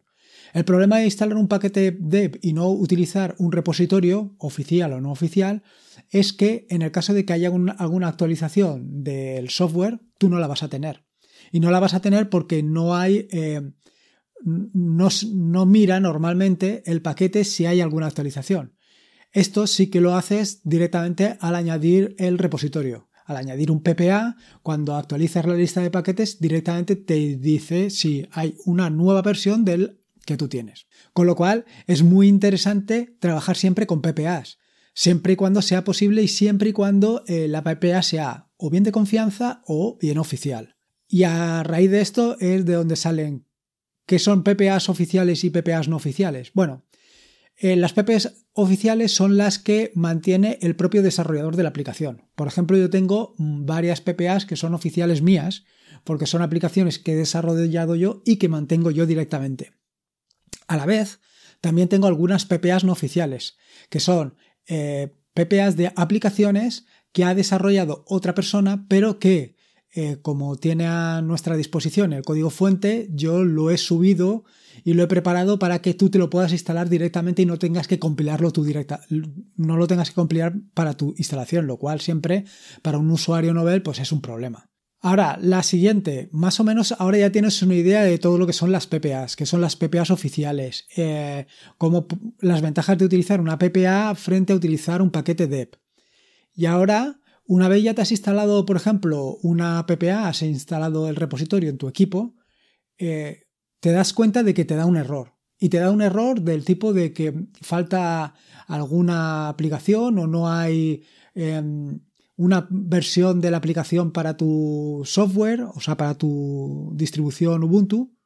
El 0.54 0.64
problema 0.64 0.99
de 0.99 1.06
instalar 1.06 1.37
un 1.37 1.49
paquete 1.49 1.96
dev 1.99 2.38
y 2.40 2.52
no 2.52 2.70
utilizar 2.70 3.34
un 3.38 3.50
repositorio 3.50 4.37
oficial 4.38 4.92
o 4.92 5.00
no 5.00 5.11
oficial 5.11 5.64
es 6.11 6.32
que 6.32 6.68
en 6.70 6.82
el 6.82 6.92
caso 6.92 7.12
de 7.12 7.25
que 7.25 7.32
haya 7.32 7.49
alguna 7.49 8.08
actualización 8.08 9.02
del 9.02 9.50
software, 9.50 9.99
tú 10.16 10.28
no 10.28 10.38
la 10.38 10.46
vas 10.46 10.62
a 10.62 10.68
tener. 10.68 11.04
Y 11.50 11.58
no 11.58 11.73
la 11.73 11.80
vas 11.80 11.94
a 11.94 12.00
tener 12.00 12.30
porque 12.30 12.62
no 12.62 12.94
hay... 12.94 13.26
Eh, 13.32 13.62
no, 14.44 15.08
no 15.32 15.66
mira 15.66 15.99
normalmente 15.99 16.84
el 16.87 17.02
paquete 17.02 17.42
si 17.42 17.66
hay 17.66 17.80
alguna 17.80 18.06
actualización. 18.06 18.76
Esto 19.32 19.66
sí 19.66 19.88
que 19.88 20.00
lo 20.00 20.14
haces 20.14 20.61
directamente 20.62 21.37
al 21.40 21.56
añadir 21.56 22.14
el 22.18 22.38
repositorio. 22.38 23.08
Al 23.25 23.38
añadir 23.38 23.73
un 23.73 23.82
PPA, 23.82 24.37
cuando 24.62 24.94
actualizas 24.94 25.46
la 25.46 25.54
lista 25.54 25.80
de 25.80 25.90
paquetes, 25.90 26.38
directamente 26.38 26.94
te 26.94 27.37
dice 27.38 27.90
si 27.90 28.28
hay 28.30 28.54
una 28.66 28.90
nueva 28.90 29.23
versión 29.23 29.64
del 29.64 30.03
que 30.25 30.37
tú 30.37 30.49
tienes. 30.49 30.87
Con 31.12 31.26
lo 31.26 31.37
cual, 31.37 31.64
es 31.87 32.02
muy 32.02 32.28
interesante 32.28 33.16
trabajar 33.21 33.57
siempre 33.57 33.87
con 33.87 34.02
PPAs, 34.02 34.59
siempre 34.95 35.35
y 35.35 35.37
cuando 35.37 35.62
sea 35.62 35.85
posible 35.85 36.23
y 36.23 36.28
siempre 36.28 36.71
y 36.71 36.73
cuando 36.73 37.25
eh, 37.26 37.49
la 37.49 37.62
PPA 37.62 38.02
sea 38.02 38.49
o 38.57 38.71
bien 38.71 38.85
de 38.85 38.93
confianza 38.93 39.62
o 39.66 39.99
bien 40.00 40.19
oficial. 40.19 40.76
Y 41.09 41.25
a 41.25 41.62
raíz 41.62 41.90
de 41.90 42.00
esto 42.00 42.37
es 42.40 42.64
de 42.64 42.75
donde 42.75 42.97
salen 42.97 43.47
qué 44.07 44.19
son 44.19 44.43
PPAs 44.43 44.88
oficiales 44.88 45.45
y 45.45 45.50
PPAs 45.50 45.88
no 45.88 45.97
oficiales. 45.97 46.52
Bueno, 46.54 46.85
eh, 47.57 47.76
las 47.76 47.93
PPAs 47.93 48.47
oficiales 48.52 49.12
son 49.12 49.37
las 49.37 49.59
que 49.59 49.93
mantiene 49.95 50.59
el 50.62 50.76
propio 50.76 51.02
desarrollador 51.02 51.57
de 51.57 51.62
la 51.62 51.69
aplicación. 51.69 52.23
Por 52.35 52.49
ejemplo, 52.49 52.76
yo 52.76 52.90
tengo 52.90 53.35
varias 53.38 54.00
PPAs 54.00 54.47
que 54.47 54.57
son 54.57 54.75
oficiales 54.75 55.23
mías, 55.23 55.64
porque 56.04 56.26
son 56.26 56.43
aplicaciones 56.43 56.99
que 56.99 57.12
he 57.12 57.16
desarrollado 57.16 57.95
yo 57.95 58.23
y 58.25 58.37
que 58.37 58.49
mantengo 58.49 58.90
yo 58.90 59.07
directamente. 59.07 59.73
A 60.66 60.76
la 60.76 60.87
vez, 60.87 61.20
también 61.61 61.88
tengo 61.88 62.06
algunas 62.06 62.44
PPAs 62.44 62.84
no 62.84 62.92
oficiales, 62.92 63.56
que 63.88 64.00
son 64.00 64.37
eh, 64.66 65.14
PPAs 65.34 65.76
de 65.76 65.92
aplicaciones 65.96 66.87
que 67.12 67.25
ha 67.25 67.34
desarrollado 67.34 68.04
otra 68.06 68.34
persona, 68.34 68.87
pero 68.88 69.18
que, 69.18 69.56
eh, 69.94 70.18
como 70.20 70.56
tiene 70.56 70.87
a 70.87 71.23
nuestra 71.23 71.56
disposición 71.56 72.12
el 72.12 72.23
código 72.23 72.50
fuente, 72.50 73.08
yo 73.12 73.44
lo 73.44 73.70
he 73.70 73.78
subido 73.78 74.44
y 74.84 74.94
lo 74.94 75.04
he 75.04 75.06
preparado 75.06 75.58
para 75.58 75.80
que 75.80 75.94
tú 75.94 76.11
te 76.11 76.18
lo 76.18 76.28
puedas 76.28 76.52
instalar 76.52 76.88
directamente 76.88 77.42
y 77.42 77.46
no 77.46 77.58
tengas 77.58 77.87
que 77.87 77.99
compilarlo 77.99 78.50
tú 78.50 78.64
directa, 78.64 79.00
no 79.56 79.76
lo 79.76 79.87
tengas 79.87 80.11
que 80.11 80.16
compilar 80.16 80.54
para 80.75 80.96
tu 80.96 81.14
instalación, 81.16 81.66
lo 81.66 81.78
cual 81.78 82.00
siempre 82.00 82.44
para 82.82 82.99
un 82.99 83.11
usuario 83.11 83.54
novel 83.54 83.82
pues 83.82 84.00
es 84.00 84.11
un 84.11 84.20
problema. 84.20 84.68
Ahora, 85.04 85.38
la 85.38 85.62
siguiente, 85.62 86.30
más 86.32 86.61
o 86.61 86.64
menos 86.64 86.92
ahora 86.92 87.18
ya 87.18 87.30
tienes 87.30 87.61
una 87.61 87.75
idea 87.75 88.04
de 88.04 88.16
todo 88.16 88.38
lo 88.38 88.46
que 88.46 88.54
son 88.54 88.73
las 88.73 88.87
PPAs, 88.87 89.37
que 89.37 89.44
son 89.44 89.61
las 89.61 89.76
PPAs 89.76 90.11
oficiales, 90.11 90.87
eh, 90.96 91.44
como 91.76 92.06
las 92.40 92.62
ventajas 92.62 92.96
de 92.96 93.04
utilizar 93.04 93.38
una 93.38 93.58
PPA 93.58 94.14
frente 94.14 94.54
a 94.54 94.56
utilizar 94.56 95.02
un 95.02 95.11
paquete 95.11 95.46
DEP. 95.46 95.75
Y 96.54 96.64
ahora, 96.64 97.20
una 97.44 97.68
vez 97.68 97.82
ya 97.82 97.92
te 97.92 98.00
has 98.00 98.12
instalado, 98.12 98.64
por 98.64 98.76
ejemplo, 98.76 99.37
una 99.42 99.84
PPA, 99.84 100.26
has 100.26 100.40
instalado 100.40 101.06
el 101.11 101.16
repositorio 101.16 101.68
en 101.68 101.76
tu 101.76 101.87
equipo, 101.87 102.37
eh, 102.96 103.42
te 103.80 103.92
das 103.92 104.14
cuenta 104.14 104.42
de 104.42 104.54
que 104.54 104.64
te 104.64 104.75
da 104.75 104.87
un 104.87 104.96
error. 104.96 105.34
Y 105.58 105.68
te 105.68 105.80
da 105.80 105.90
un 105.90 106.00
error 106.00 106.40
del 106.40 106.64
tipo 106.64 106.94
de 106.94 107.12
que 107.12 107.49
falta 107.61 108.32
alguna 108.66 109.50
aplicación 109.50 110.18
o 110.18 110.26
no 110.26 110.50
hay 110.50 111.04
em, 111.34 112.00
una 112.37 112.67
versión 112.71 113.41
de 113.41 113.50
la 113.50 113.59
aplicación 113.59 114.12
para 114.12 114.37
tu 114.37 115.03
software, 115.05 115.62
o 115.62 115.81
sea, 115.81 115.97
para 115.97 116.14
tu 116.14 116.91
distribución 116.95 117.62
Ubuntu. 117.62 118.17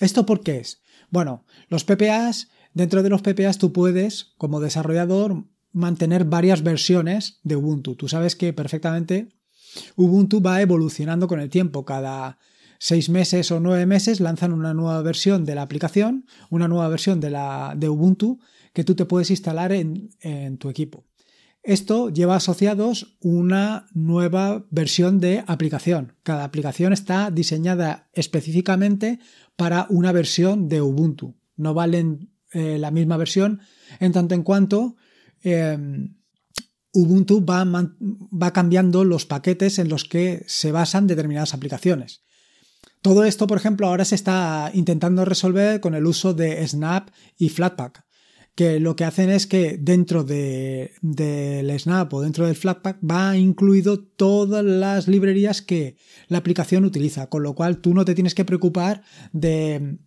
¿Esto 0.00 0.26
por 0.26 0.42
qué 0.42 0.58
es? 0.58 0.82
Bueno, 1.10 1.44
los 1.68 1.84
PPAs, 1.84 2.48
dentro 2.74 3.02
de 3.02 3.10
los 3.10 3.22
PPAs 3.22 3.58
tú 3.58 3.72
puedes, 3.72 4.34
como 4.38 4.60
desarrollador, 4.60 5.44
mantener 5.72 6.24
varias 6.24 6.62
versiones 6.62 7.40
de 7.42 7.56
Ubuntu. 7.56 7.94
Tú 7.94 8.08
sabes 8.08 8.36
que 8.36 8.52
perfectamente 8.52 9.34
Ubuntu 9.96 10.40
va 10.40 10.60
evolucionando 10.60 11.28
con 11.28 11.40
el 11.40 11.50
tiempo. 11.50 11.84
Cada 11.84 12.38
seis 12.78 13.08
meses 13.08 13.50
o 13.50 13.60
nueve 13.60 13.86
meses 13.86 14.20
lanzan 14.20 14.52
una 14.52 14.74
nueva 14.74 15.02
versión 15.02 15.44
de 15.44 15.54
la 15.54 15.62
aplicación, 15.62 16.26
una 16.50 16.68
nueva 16.68 16.88
versión 16.88 17.20
de, 17.20 17.30
la, 17.30 17.74
de 17.76 17.88
Ubuntu 17.88 18.40
que 18.72 18.84
tú 18.84 18.94
te 18.94 19.04
puedes 19.04 19.30
instalar 19.30 19.72
en, 19.72 20.10
en 20.20 20.58
tu 20.58 20.70
equipo. 20.70 21.04
Esto 21.62 22.08
lleva 22.08 22.36
asociados 22.36 23.18
una 23.20 23.86
nueva 23.92 24.64
versión 24.70 25.20
de 25.20 25.44
aplicación. 25.46 26.14
Cada 26.22 26.44
aplicación 26.44 26.92
está 26.92 27.30
diseñada 27.30 28.08
específicamente 28.12 29.18
para 29.56 29.86
una 29.90 30.12
versión 30.12 30.68
de 30.68 30.80
Ubuntu. 30.80 31.36
No 31.56 31.74
valen 31.74 32.30
eh, 32.52 32.78
la 32.78 32.90
misma 32.90 33.16
versión 33.16 33.60
en 34.00 34.12
tanto 34.12 34.34
en 34.34 34.42
cuanto 34.42 34.96
em, 35.42 36.16
Ubuntu 36.92 37.44
va, 37.44 37.64
va 37.66 38.52
cambiando 38.52 39.04
los 39.04 39.26
paquetes 39.26 39.78
en 39.78 39.88
los 39.88 40.04
que 40.04 40.44
se 40.46 40.72
basan 40.72 41.06
determinadas 41.06 41.52
aplicaciones. 41.52 42.22
Todo 43.02 43.24
esto, 43.24 43.46
por 43.46 43.58
ejemplo, 43.58 43.86
ahora 43.86 44.04
se 44.04 44.14
está 44.14 44.70
intentando 44.72 45.24
resolver 45.24 45.80
con 45.80 45.94
el 45.94 46.06
uso 46.06 46.34
de 46.34 46.66
Snap 46.66 47.10
y 47.36 47.50
Flatpak 47.50 48.07
que 48.58 48.80
lo 48.80 48.96
que 48.96 49.04
hacen 49.04 49.30
es 49.30 49.46
que 49.46 49.78
dentro 49.80 50.24
del 50.24 50.90
Snap 51.78 52.12
o 52.12 52.22
dentro 52.22 52.44
del 52.44 52.56
Flatpak 52.56 52.98
va 53.08 53.36
incluido 53.36 54.00
todas 54.00 54.64
las 54.64 55.06
librerías 55.06 55.62
que 55.62 55.94
la 56.26 56.38
aplicación 56.38 56.84
utiliza, 56.84 57.28
con 57.28 57.44
lo 57.44 57.54
cual 57.54 57.78
tú 57.78 57.94
no 57.94 58.04
te 58.04 58.16
tienes 58.16 58.34
que 58.34 58.44
preocupar 58.44 59.04
de, 59.32 59.98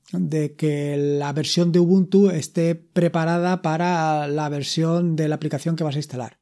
que 0.58 0.98
la 0.98 1.32
versión 1.32 1.72
de 1.72 1.80
Ubuntu 1.80 2.30
esté 2.30 2.76
preparada 2.76 3.62
para 3.62 4.28
la 4.28 4.50
versión 4.50 5.16
de 5.16 5.30
la 5.30 5.36
aplicación 5.36 5.78
que 5.78 5.86
vas 5.86 5.96
a 5.96 6.00
instalar. 6.00 6.42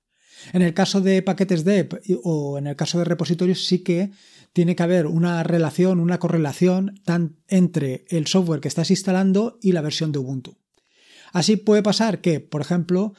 En 0.52 0.64
el 0.64 0.74
caso 0.74 1.02
de 1.02 1.22
paquetes 1.22 1.64
DEP 1.64 1.94
o 2.24 2.58
en 2.58 2.66
el 2.66 2.76
caso 2.76 2.98
de 2.98 3.06
repositorios 3.06 3.68
sí 3.68 3.84
que 3.84 4.10
tiene 4.52 4.76
que 4.76 4.82
haber 4.82 5.06
una 5.06 5.44
relación, 5.44 6.00
una 6.00 6.18
correlación 6.18 7.04
entre 7.48 8.06
el 8.10 8.26
software 8.26 8.62
que 8.62 8.68
estás 8.68 8.90
instalando 8.90 9.60
y 9.62 9.74
la 9.74 9.82
versión 9.82 10.12
de 10.12 10.18
Ubuntu. 10.18 10.58
Así 11.34 11.58
puede 11.58 11.84
pasar 11.84 12.22
que, 12.22 12.40
por 12.40 12.62
ejemplo, 12.62 13.14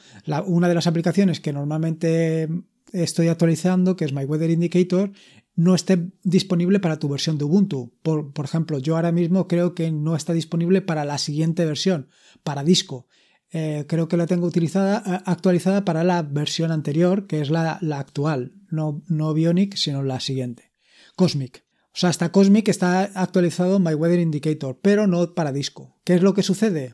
una 0.45 0.67
de 0.67 0.75
las 0.75 0.87
aplicaciones 0.87 1.39
que 1.39 1.53
normalmente 1.53 2.49
estoy 2.91 3.27
actualizando, 3.27 3.95
que 3.95 4.05
es 4.05 4.13
My 4.13 4.25
Weather 4.25 4.49
Indicator, 4.49 5.11
no 5.55 5.75
esté 5.75 6.11
disponible 6.23 6.79
para 6.79 6.97
tu 6.97 7.09
versión 7.09 7.37
de 7.37 7.45
Ubuntu. 7.45 7.93
Por, 8.01 8.31
ejemplo, 8.43 8.79
yo 8.79 8.95
ahora 8.95 9.11
mismo 9.11 9.47
creo 9.47 9.75
que 9.75 9.91
no 9.91 10.15
está 10.15 10.33
disponible 10.33 10.81
para 10.81 11.05
la 11.05 11.17
siguiente 11.17 11.65
versión, 11.65 12.07
para 12.43 12.63
disco. 12.63 13.07
Eh, 13.51 13.85
creo 13.87 14.07
que 14.07 14.17
la 14.17 14.27
tengo 14.27 14.47
utilizada, 14.47 14.97
actualizada 15.25 15.83
para 15.83 16.03
la 16.03 16.21
versión 16.21 16.71
anterior, 16.71 17.27
que 17.27 17.41
es 17.41 17.49
la, 17.49 17.79
actual, 17.91 18.53
no, 18.69 19.03
no 19.07 19.33
Bionic, 19.33 19.75
sino 19.75 20.03
la 20.03 20.19
siguiente. 20.19 20.71
Cosmic. 21.15 21.65
O 21.93 21.99
sea, 21.99 22.09
hasta 22.09 22.31
Cosmic 22.31 22.69
está 22.69 23.03
actualizado 23.03 23.79
My 23.79 23.93
Weather 23.93 24.19
Indicator, 24.19 24.79
pero 24.81 25.07
no 25.07 25.33
para 25.33 25.51
disco. 25.51 25.99
¿Qué 26.05 26.15
es 26.15 26.21
lo 26.21 26.33
que 26.33 26.43
sucede? 26.43 26.93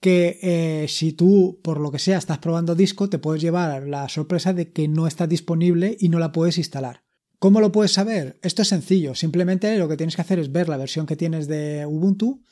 Que 0.00 0.38
eh, 0.42 0.86
si 0.88 1.12
tú, 1.12 1.60
por 1.62 1.80
lo 1.80 1.90
que 1.90 1.98
sea, 1.98 2.18
estás 2.18 2.38
probando 2.38 2.74
disco, 2.74 3.08
te 3.08 3.18
puedes 3.18 3.42
llevar 3.42 3.86
la 3.86 4.08
sorpresa 4.08 4.52
de 4.52 4.72
que 4.72 4.88
no 4.88 5.06
está 5.06 5.26
disponible 5.26 5.96
y 5.98 6.08
no 6.08 6.18
la 6.18 6.32
puedes 6.32 6.58
instalar. 6.58 7.02
¿Cómo 7.38 7.60
lo 7.60 7.72
puedes 7.72 7.92
saber? 7.92 8.38
Esto 8.42 8.62
es 8.62 8.68
sencillo. 8.68 9.14
Simplemente 9.14 9.76
lo 9.78 9.88
que 9.88 9.96
tienes 9.96 10.16
que 10.16 10.22
hacer 10.22 10.38
es 10.38 10.50
ver 10.50 10.68
la 10.68 10.76
versión 10.76 11.06
que 11.06 11.16
tienes 11.16 11.46
de 11.46 11.86
Ubuntu 11.86 12.42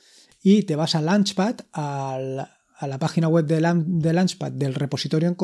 y 0.43 0.63
te 0.63 0.77
vas 0.77 0.95
a 0.95 1.03
Launchpad, 1.03 1.57
a 1.73 2.19
la, 2.21 2.99
página 2.99 3.29
web 3.29 3.47
de, 3.47 3.61
Launchpad 3.61 4.53
del 4.53 4.75
repositorio 4.75 5.35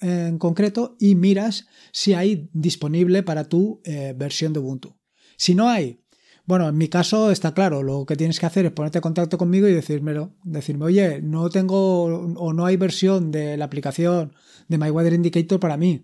en, 0.00 0.38
concreto 0.38 0.96
y 0.98 1.14
miras 1.14 1.66
si 1.92 2.12
hay 2.14 2.50
disponible 2.52 3.22
para 3.22 3.48
tu 3.48 3.80
eh, 3.84 4.14
versión 4.16 4.52
de 4.52 4.60
Ubuntu. 4.60 4.96
Si 5.36 5.54
no 5.54 5.68
hay, 5.68 6.02
bueno, 6.50 6.68
en 6.68 6.76
mi 6.76 6.88
caso 6.88 7.30
está 7.30 7.54
claro, 7.54 7.84
lo 7.84 8.04
que 8.04 8.16
tienes 8.16 8.40
que 8.40 8.46
hacer 8.46 8.66
es 8.66 8.72
ponerte 8.72 8.98
en 8.98 9.02
contacto 9.02 9.38
conmigo 9.38 9.68
y 9.68 9.72
decírmelo, 9.72 10.34
decirme, 10.42 10.86
oye, 10.86 11.22
no 11.22 11.48
tengo 11.48 12.06
o 12.06 12.52
no 12.52 12.66
hay 12.66 12.76
versión 12.76 13.30
de 13.30 13.56
la 13.56 13.66
aplicación 13.66 14.34
de 14.66 14.76
My 14.76 14.90
Weather 14.90 15.12
Indicator 15.12 15.60
para 15.60 15.76
mí, 15.76 16.02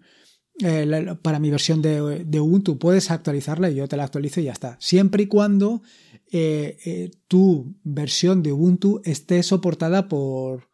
eh, 0.62 1.16
para 1.20 1.40
mi 1.40 1.50
versión 1.50 1.82
de, 1.82 2.40
Ubuntu, 2.40 2.78
puedes 2.78 3.10
actualizarla 3.10 3.70
y 3.70 3.74
yo 3.74 3.88
te 3.88 3.96
la 3.96 4.04
actualizo 4.04 4.40
y 4.40 4.44
ya 4.44 4.52
está. 4.52 4.76
Siempre 4.78 5.24
y 5.24 5.26
cuando 5.26 5.82
eh, 6.30 6.78
eh, 6.86 7.10
tu 7.26 7.74
versión 7.82 8.44
de 8.44 8.52
Ubuntu 8.52 9.00
esté 9.02 9.42
soportada 9.42 10.06
por, 10.06 10.68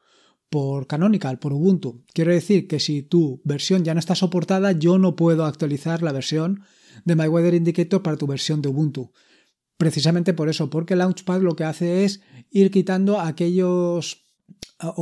por 0.51 0.87
Canonical, 0.87 1.39
por 1.39 1.55
Ubuntu. 1.55 2.05
Quiero 2.13 2.31
decir 2.31 2.69
que 2.69 2.79
si 2.79 3.01
tu 3.01 3.41
versión 3.43 3.85
ya 3.85 3.95
no 3.95 4.01
está 4.01 4.15
soportada, 4.15 4.73
yo 4.73 4.99
no 4.99 5.17
puedo 5.17 5.47
actualizar 5.47 6.03
la 6.03 6.13
versión 6.13 6.61
de 7.07 7.17
My 7.17 7.27
Weather 7.27 7.55
Indicator 7.55 8.03
para 8.03 8.19
tu 8.19 8.27
versión 8.27 8.61
de 8.61 8.69
Ubuntu. 8.69 9.13
Precisamente 9.83 10.33
por 10.33 10.49
eso, 10.49 10.71
porque 10.71 10.95
Launchpad 10.95 11.41
lo 11.41 11.57
que 11.57 11.65
hace 11.65 12.05
es 12.05 12.21
ir 12.53 12.71
quitando 12.71 13.19
aquellos. 13.19 14.25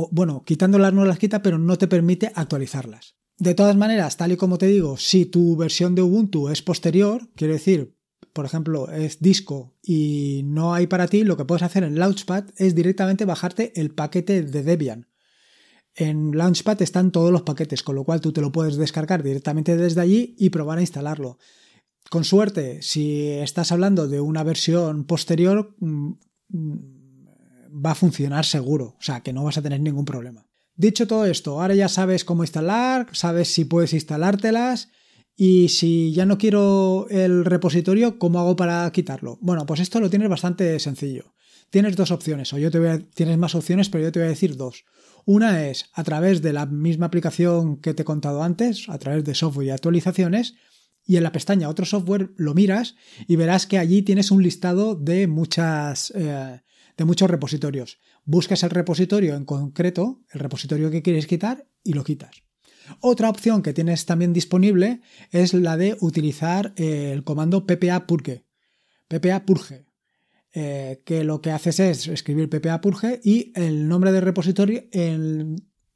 bueno, 0.09 0.43
quitándolas 0.43 0.91
no 0.91 1.05
las 1.05 1.19
quita, 1.19 1.43
pero 1.43 1.59
no 1.59 1.77
te 1.77 1.87
permite 1.87 2.31
actualizarlas. 2.33 3.13
De 3.37 3.53
todas 3.53 3.75
maneras, 3.75 4.17
tal 4.17 4.31
y 4.31 4.37
como 4.37 4.57
te 4.57 4.65
digo, 4.65 4.97
si 4.97 5.27
tu 5.27 5.55
versión 5.55 5.93
de 5.93 6.01
Ubuntu 6.01 6.49
es 6.49 6.63
posterior, 6.63 7.29
quiero 7.35 7.53
decir, 7.53 7.95
por 8.33 8.45
ejemplo, 8.45 8.89
es 8.89 9.19
disco 9.19 9.77
y 9.83 10.41
no 10.45 10.73
hay 10.73 10.87
para 10.87 11.07
ti, 11.07 11.25
lo 11.25 11.37
que 11.37 11.45
puedes 11.45 11.61
hacer 11.61 11.83
en 11.83 11.99
Launchpad 11.99 12.45
es 12.57 12.73
directamente 12.73 13.25
bajarte 13.25 13.79
el 13.79 13.91
paquete 13.91 14.41
de 14.41 14.63
Debian. 14.63 15.09
En 15.93 16.35
Launchpad 16.35 16.81
están 16.81 17.11
todos 17.11 17.31
los 17.31 17.43
paquetes, 17.43 17.83
con 17.83 17.93
lo 17.93 18.03
cual 18.03 18.19
tú 18.19 18.33
te 18.33 18.41
lo 18.41 18.51
puedes 18.51 18.77
descargar 18.77 19.21
directamente 19.21 19.77
desde 19.77 20.01
allí 20.01 20.35
y 20.39 20.49
probar 20.49 20.79
a 20.79 20.81
instalarlo. 20.81 21.37
Con 22.11 22.25
suerte, 22.25 22.81
si 22.81 23.29
estás 23.29 23.71
hablando 23.71 24.09
de 24.09 24.19
una 24.19 24.43
versión 24.43 25.05
posterior, 25.05 25.77
mm, 25.79 26.11
mm, 26.49 26.75
va 27.85 27.91
a 27.91 27.95
funcionar 27.95 28.43
seguro, 28.43 28.97
o 28.99 29.01
sea 29.01 29.21
que 29.21 29.31
no 29.31 29.45
vas 29.45 29.57
a 29.57 29.61
tener 29.61 29.79
ningún 29.79 30.03
problema. 30.03 30.45
Dicho 30.75 31.07
todo 31.07 31.25
esto, 31.25 31.61
ahora 31.61 31.73
ya 31.73 31.87
sabes 31.87 32.25
cómo 32.25 32.43
instalar, 32.43 33.07
sabes 33.13 33.47
si 33.47 33.63
puedes 33.63 33.93
instalártelas 33.93 34.89
y 35.37 35.69
si 35.69 36.11
ya 36.11 36.25
no 36.25 36.37
quiero 36.37 37.07
el 37.09 37.45
repositorio, 37.45 38.19
¿cómo 38.19 38.41
hago 38.41 38.57
para 38.57 38.91
quitarlo? 38.91 39.37
Bueno, 39.39 39.65
pues 39.65 39.79
esto 39.79 40.01
lo 40.01 40.09
tienes 40.09 40.27
bastante 40.27 40.77
sencillo. 40.81 41.33
Tienes 41.69 41.95
dos 41.95 42.11
opciones, 42.11 42.51
o 42.51 42.57
yo 42.57 42.71
te 42.71 42.79
voy 42.79 42.89
a, 42.89 42.99
tienes 42.99 43.37
más 43.37 43.55
opciones, 43.55 43.87
pero 43.87 44.03
yo 44.03 44.11
te 44.11 44.19
voy 44.19 44.25
a 44.25 44.31
decir 44.31 44.57
dos. 44.57 44.83
Una 45.23 45.65
es 45.65 45.85
a 45.93 46.03
través 46.03 46.41
de 46.41 46.51
la 46.51 46.65
misma 46.65 47.05
aplicación 47.05 47.77
que 47.77 47.93
te 47.93 48.01
he 48.01 48.05
contado 48.05 48.43
antes, 48.43 48.89
a 48.89 48.97
través 48.99 49.23
de 49.23 49.33
software 49.33 49.67
y 49.67 49.69
actualizaciones, 49.69 50.55
y 51.05 51.17
en 51.17 51.23
la 51.23 51.31
pestaña 51.31 51.69
otro 51.69 51.85
software 51.85 52.31
lo 52.37 52.53
miras 52.53 52.95
y 53.27 53.35
verás 53.35 53.67
que 53.67 53.77
allí 53.77 54.01
tienes 54.01 54.31
un 54.31 54.43
listado 54.43 54.95
de 54.95 55.27
muchas 55.27 56.11
eh, 56.15 56.61
de 56.97 57.05
muchos 57.05 57.29
repositorios. 57.29 57.99
Buscas 58.25 58.63
el 58.63 58.69
repositorio 58.69 59.35
en 59.35 59.45
concreto, 59.45 60.21
el 60.31 60.39
repositorio 60.39 60.91
que 60.91 61.01
quieres 61.01 61.27
quitar 61.27 61.67
y 61.83 61.93
lo 61.93 62.03
quitas. 62.03 62.43
Otra 62.99 63.29
opción 63.29 63.61
que 63.61 63.73
tienes 63.73 64.05
también 64.05 64.33
disponible 64.33 65.01
es 65.31 65.53
la 65.53 65.77
de 65.77 65.97
utilizar 66.01 66.73
eh, 66.75 67.11
el 67.13 67.23
comando 67.23 67.65
ppa 67.65 68.05
purge. 68.05 68.45
ppa 69.07 69.45
purge. 69.45 69.85
Eh, 70.53 71.01
que 71.05 71.23
lo 71.23 71.41
que 71.41 71.51
haces 71.51 71.79
es 71.79 72.07
escribir 72.09 72.49
ppa 72.49 72.81
purge 72.81 73.21
y 73.23 73.53
el 73.55 73.87
nombre 73.87 74.11
del 74.11 74.23
repositorio 74.23 74.83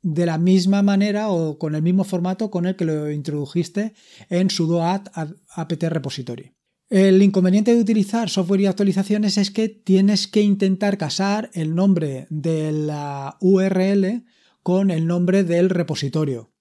de 0.05 0.27
la 0.27 0.38
misma 0.38 0.83
manera 0.83 1.29
o 1.29 1.57
con 1.57 1.74
el 1.74 1.81
mismo 1.81 2.03
formato 2.03 2.51
con 2.51 2.67
el 2.67 2.75
que 2.75 2.85
lo 2.85 3.09
introdujiste 3.09 3.95
en 4.29 4.51
sudo 4.51 4.83
add 4.83 5.07
apt 5.55 5.81
repository. 5.81 6.53
El 6.91 7.24
inconveniente 7.24 7.74
de 7.74 7.81
utilizar 7.81 8.29
software 8.29 8.62
y 8.62 8.65
actualizaciones 8.67 9.39
es 9.39 9.50
que 9.50 9.67
tienes 9.67 10.27
que 10.27 10.41
intentar 10.41 11.00
casar 11.00 11.50
el 11.53 11.74
nombre 11.74 12.27
de 12.29 12.71
la 12.71 13.38
URL 13.41 14.24
con 14.62 14.91
el 14.91 15.07
nombre 15.07 15.43
del 15.43 15.71
repositorio. 15.71 16.53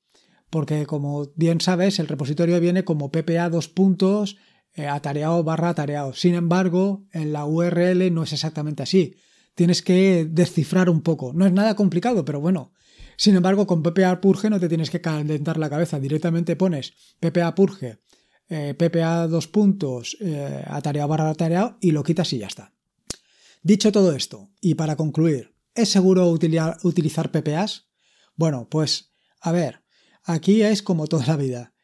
Porque 0.49 0.87
como 0.87 1.31
bien 1.37 1.61
sabes, 1.61 1.99
el 1.99 2.09
repositorio 2.09 2.59
viene 2.61 2.85
como 2.85 3.13
ppa 3.13 3.51
dos 3.51 3.69
puntos 3.69 4.39
eh, 4.73 4.87
atareado 4.87 5.45
barra 5.45 5.69
atareado. 5.69 6.15
Sin 6.15 6.35
embargo, 6.35 7.05
en 7.13 7.35
la 7.35 7.45
URL 7.45 8.11
no 8.11 8.23
es 8.23 8.33
exactamente 8.33 8.83
así. 8.83 9.17
Tienes 9.55 9.83
que 9.83 10.27
descifrar 10.31 10.89
un 10.89 11.03
poco. 11.03 11.35
No 11.35 11.45
es 11.45 11.53
nada 11.53 11.77
complicado, 11.77 12.25
pero 12.25 12.41
bueno, 12.41 12.73
sin 13.17 13.37
embargo, 13.37 13.67
con 13.67 13.83
PPA 13.83 14.21
Purge 14.21 14.51
no 14.51 14.61
te 14.61 14.69
tienes 14.69 14.91
que 14.91 15.01
calentar 15.01 15.59
la 15.59 15.71
cabeza. 15.71 15.99
Directamente 16.01 16.57
pones 16.57 16.95
PPA 17.21 17.55
Purge, 17.55 17.99
eh, 18.49 18.75
PPA 18.75 19.27
dos 19.27 19.49
puntos, 19.49 20.17
eh, 20.21 20.65
atareado 20.67 21.09
barra 21.09 21.31
atareado 21.31 21.79
y 21.81 21.93
lo 21.93 22.03
quitas 22.03 22.33
y 22.33 22.39
ya 22.39 22.47
está. 22.47 22.73
Dicho 23.63 23.93
todo 23.93 24.13
esto, 24.13 24.51
y 24.61 24.75
para 24.75 24.97
concluir, 24.97 25.55
¿es 25.75 25.89
seguro 25.89 26.29
utilizar 26.29 27.31
PPAs? 27.31 27.87
Bueno, 28.37 28.69
pues 28.69 29.13
a 29.41 29.53
ver, 29.53 29.83
aquí 30.25 30.63
es 30.63 30.83
como 30.83 31.07
toda 31.07 31.27
la 31.27 31.37
vida. 31.37 31.75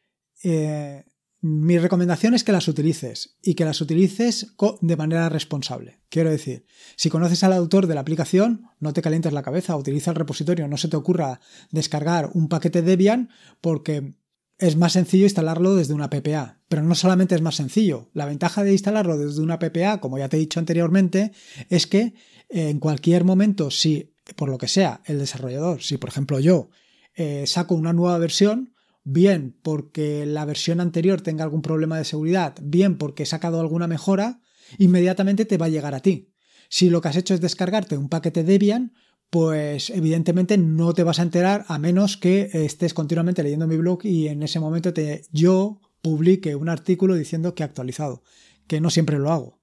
Eh, 0.42 1.04
mi 1.42 1.78
recomendación 1.78 2.34
es 2.34 2.44
que 2.44 2.52
las 2.52 2.68
utilices 2.68 3.36
y 3.42 3.54
que 3.54 3.64
las 3.64 3.80
utilices 3.80 4.54
de 4.80 4.96
manera 4.96 5.28
responsable. 5.30 6.00
Quiero 6.10 6.30
decir, 6.30 6.66
si 6.96 7.08
conoces 7.08 7.42
al 7.44 7.54
autor 7.54 7.86
de 7.86 7.94
la 7.94 8.02
aplicación, 8.02 8.66
no 8.78 8.92
te 8.92 9.00
calientes 9.00 9.32
la 9.32 9.42
cabeza, 9.42 9.76
utiliza 9.76 10.10
el 10.10 10.16
repositorio, 10.16 10.68
no 10.68 10.76
se 10.76 10.88
te 10.88 10.96
ocurra 10.96 11.40
descargar 11.70 12.30
un 12.34 12.48
paquete 12.48 12.82
Debian 12.82 13.30
porque 13.62 14.14
es 14.58 14.76
más 14.76 14.92
sencillo 14.92 15.24
instalarlo 15.24 15.74
desde 15.74 15.94
una 15.94 16.10
PPA. 16.10 16.60
Pero 16.68 16.82
no 16.82 16.94
solamente 16.94 17.34
es 17.34 17.40
más 17.40 17.56
sencillo, 17.56 18.10
la 18.12 18.26
ventaja 18.26 18.62
de 18.62 18.72
instalarlo 18.72 19.16
desde 19.16 19.40
una 19.40 19.58
PPA, 19.58 20.00
como 20.00 20.18
ya 20.18 20.28
te 20.28 20.36
he 20.36 20.40
dicho 20.40 20.60
anteriormente, 20.60 21.32
es 21.70 21.86
que 21.86 22.14
en 22.50 22.78
cualquier 22.80 23.24
momento, 23.24 23.70
si 23.70 24.12
por 24.36 24.50
lo 24.50 24.58
que 24.58 24.68
sea 24.68 25.00
el 25.06 25.18
desarrollador, 25.18 25.82
si 25.82 25.96
por 25.96 26.10
ejemplo 26.10 26.38
yo 26.38 26.68
eh, 27.14 27.46
saco 27.46 27.74
una 27.74 27.94
nueva 27.94 28.18
versión, 28.18 28.74
bien 29.04 29.58
porque 29.62 30.26
la 30.26 30.44
versión 30.44 30.80
anterior 30.80 31.20
tenga 31.20 31.44
algún 31.44 31.62
problema 31.62 31.98
de 31.98 32.04
seguridad, 32.04 32.56
bien 32.62 32.98
porque 32.98 33.24
he 33.24 33.26
sacado 33.26 33.60
alguna 33.60 33.86
mejora, 33.86 34.40
inmediatamente 34.78 35.44
te 35.44 35.58
va 35.58 35.66
a 35.66 35.70
llegar 35.70 35.94
a 35.94 36.00
ti. 36.00 36.32
Si 36.68 36.90
lo 36.90 37.00
que 37.00 37.08
has 37.08 37.16
hecho 37.16 37.34
es 37.34 37.40
descargarte 37.40 37.96
un 37.96 38.08
paquete 38.08 38.44
Debian, 38.44 38.92
pues 39.30 39.90
evidentemente 39.90 40.58
no 40.58 40.92
te 40.92 41.04
vas 41.04 41.20
a 41.20 41.22
enterar 41.22 41.64
a 41.68 41.78
menos 41.78 42.16
que 42.16 42.50
estés 42.52 42.94
continuamente 42.94 43.42
leyendo 43.42 43.66
mi 43.66 43.76
blog 43.76 44.04
y 44.04 44.28
en 44.28 44.42
ese 44.42 44.60
momento 44.60 44.92
te, 44.92 45.24
yo 45.30 45.80
publique 46.02 46.54
un 46.54 46.68
artículo 46.68 47.14
diciendo 47.14 47.54
que 47.54 47.62
he 47.62 47.66
actualizado, 47.66 48.22
que 48.66 48.80
no 48.80 48.90
siempre 48.90 49.18
lo 49.18 49.30
hago. 49.30 49.60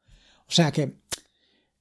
O 0.48 0.52
sea 0.52 0.72
que 0.72 1.00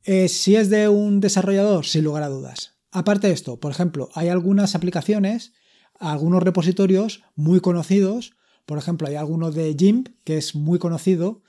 eh, 0.04 0.28
si 0.28 0.56
es 0.56 0.70
de 0.70 0.88
un 0.88 1.20
desarrollador, 1.20 1.86
sin 1.86 2.04
lugar 2.04 2.22
a 2.22 2.28
dudas. 2.28 2.76
Aparte 2.90 3.26
de 3.26 3.34
esto, 3.34 3.60
por 3.60 3.72
ejemplo, 3.72 4.08
hay 4.14 4.28
algunas 4.28 4.74
aplicaciones 4.74 5.52
algunos 5.98 6.42
repositorios 6.42 7.22
muy 7.34 7.60
conocidos. 7.60 8.34
Por 8.64 8.78
ejemplo, 8.78 9.08
hay 9.08 9.14
alguno 9.14 9.50
de 9.50 9.74
GIMP 9.78 10.08
que 10.24 10.36
es 10.36 10.54
muy 10.54 10.78
conocido 10.78 11.42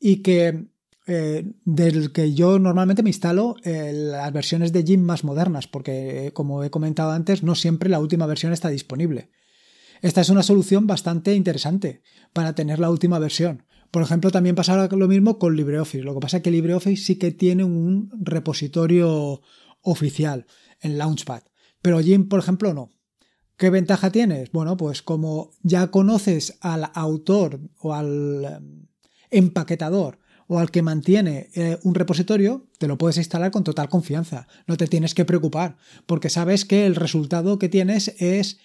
y 0.00 0.22
que 0.22 0.68
eh, 1.06 1.44
del 1.66 2.12
que 2.12 2.32
yo 2.32 2.58
normalmente 2.58 3.02
me 3.02 3.10
instalo 3.10 3.56
eh, 3.62 3.92
las 3.92 4.32
versiones 4.32 4.72
de 4.72 4.82
GIMP 4.82 5.04
más 5.04 5.22
modernas, 5.22 5.66
porque 5.66 6.30
como 6.32 6.64
he 6.64 6.70
comentado 6.70 7.12
antes, 7.12 7.42
no 7.42 7.54
siempre 7.54 7.90
la 7.90 8.00
última 8.00 8.26
versión 8.26 8.52
está 8.52 8.70
disponible. 8.70 9.30
Esta 10.00 10.22
es 10.22 10.30
una 10.30 10.42
solución 10.42 10.86
bastante 10.86 11.34
interesante 11.34 12.02
para 12.32 12.54
tener 12.54 12.78
la 12.78 12.90
última 12.90 13.18
versión. 13.18 13.64
Por 13.90 14.02
ejemplo, 14.02 14.30
también 14.30 14.56
pasa 14.56 14.88
lo 14.88 15.08
mismo 15.08 15.38
con 15.38 15.56
LibreOffice. 15.56 16.02
Lo 16.02 16.14
que 16.14 16.20
pasa 16.20 16.38
es 16.38 16.42
que 16.42 16.50
LibreOffice 16.50 17.02
sí 17.02 17.16
que 17.16 17.30
tiene 17.30 17.64
un 17.64 18.10
repositorio 18.20 19.42
oficial 19.82 20.46
en 20.80 20.98
Launchpad, 20.98 21.42
pero 21.82 22.00
GIMP, 22.00 22.28
por 22.28 22.40
ejemplo, 22.40 22.72
no. 22.72 22.90
¿Qué 23.56 23.70
ventaja 23.70 24.10
tienes? 24.10 24.50
Bueno, 24.50 24.76
pues 24.76 25.02
como 25.02 25.52
ya 25.62 25.90
conoces 25.90 26.58
al 26.60 26.90
autor 26.94 27.60
o 27.78 27.94
al 27.94 28.44
em, 28.44 28.86
empaquetador 29.30 30.18
o 30.48 30.58
al 30.58 30.70
que 30.70 30.82
mantiene 30.82 31.50
eh, 31.54 31.78
un 31.84 31.94
repositorio, 31.94 32.66
te 32.78 32.88
lo 32.88 32.98
puedes 32.98 33.16
instalar 33.16 33.52
con 33.52 33.64
total 33.64 33.88
confianza. 33.88 34.48
No 34.66 34.76
te 34.76 34.88
tienes 34.88 35.14
que 35.14 35.24
preocupar 35.24 35.76
porque 36.06 36.30
sabes 36.30 36.64
que 36.64 36.84
el 36.84 36.96
resultado 36.96 37.58
que 37.58 37.68
tienes 37.68 38.14
es 38.18 38.58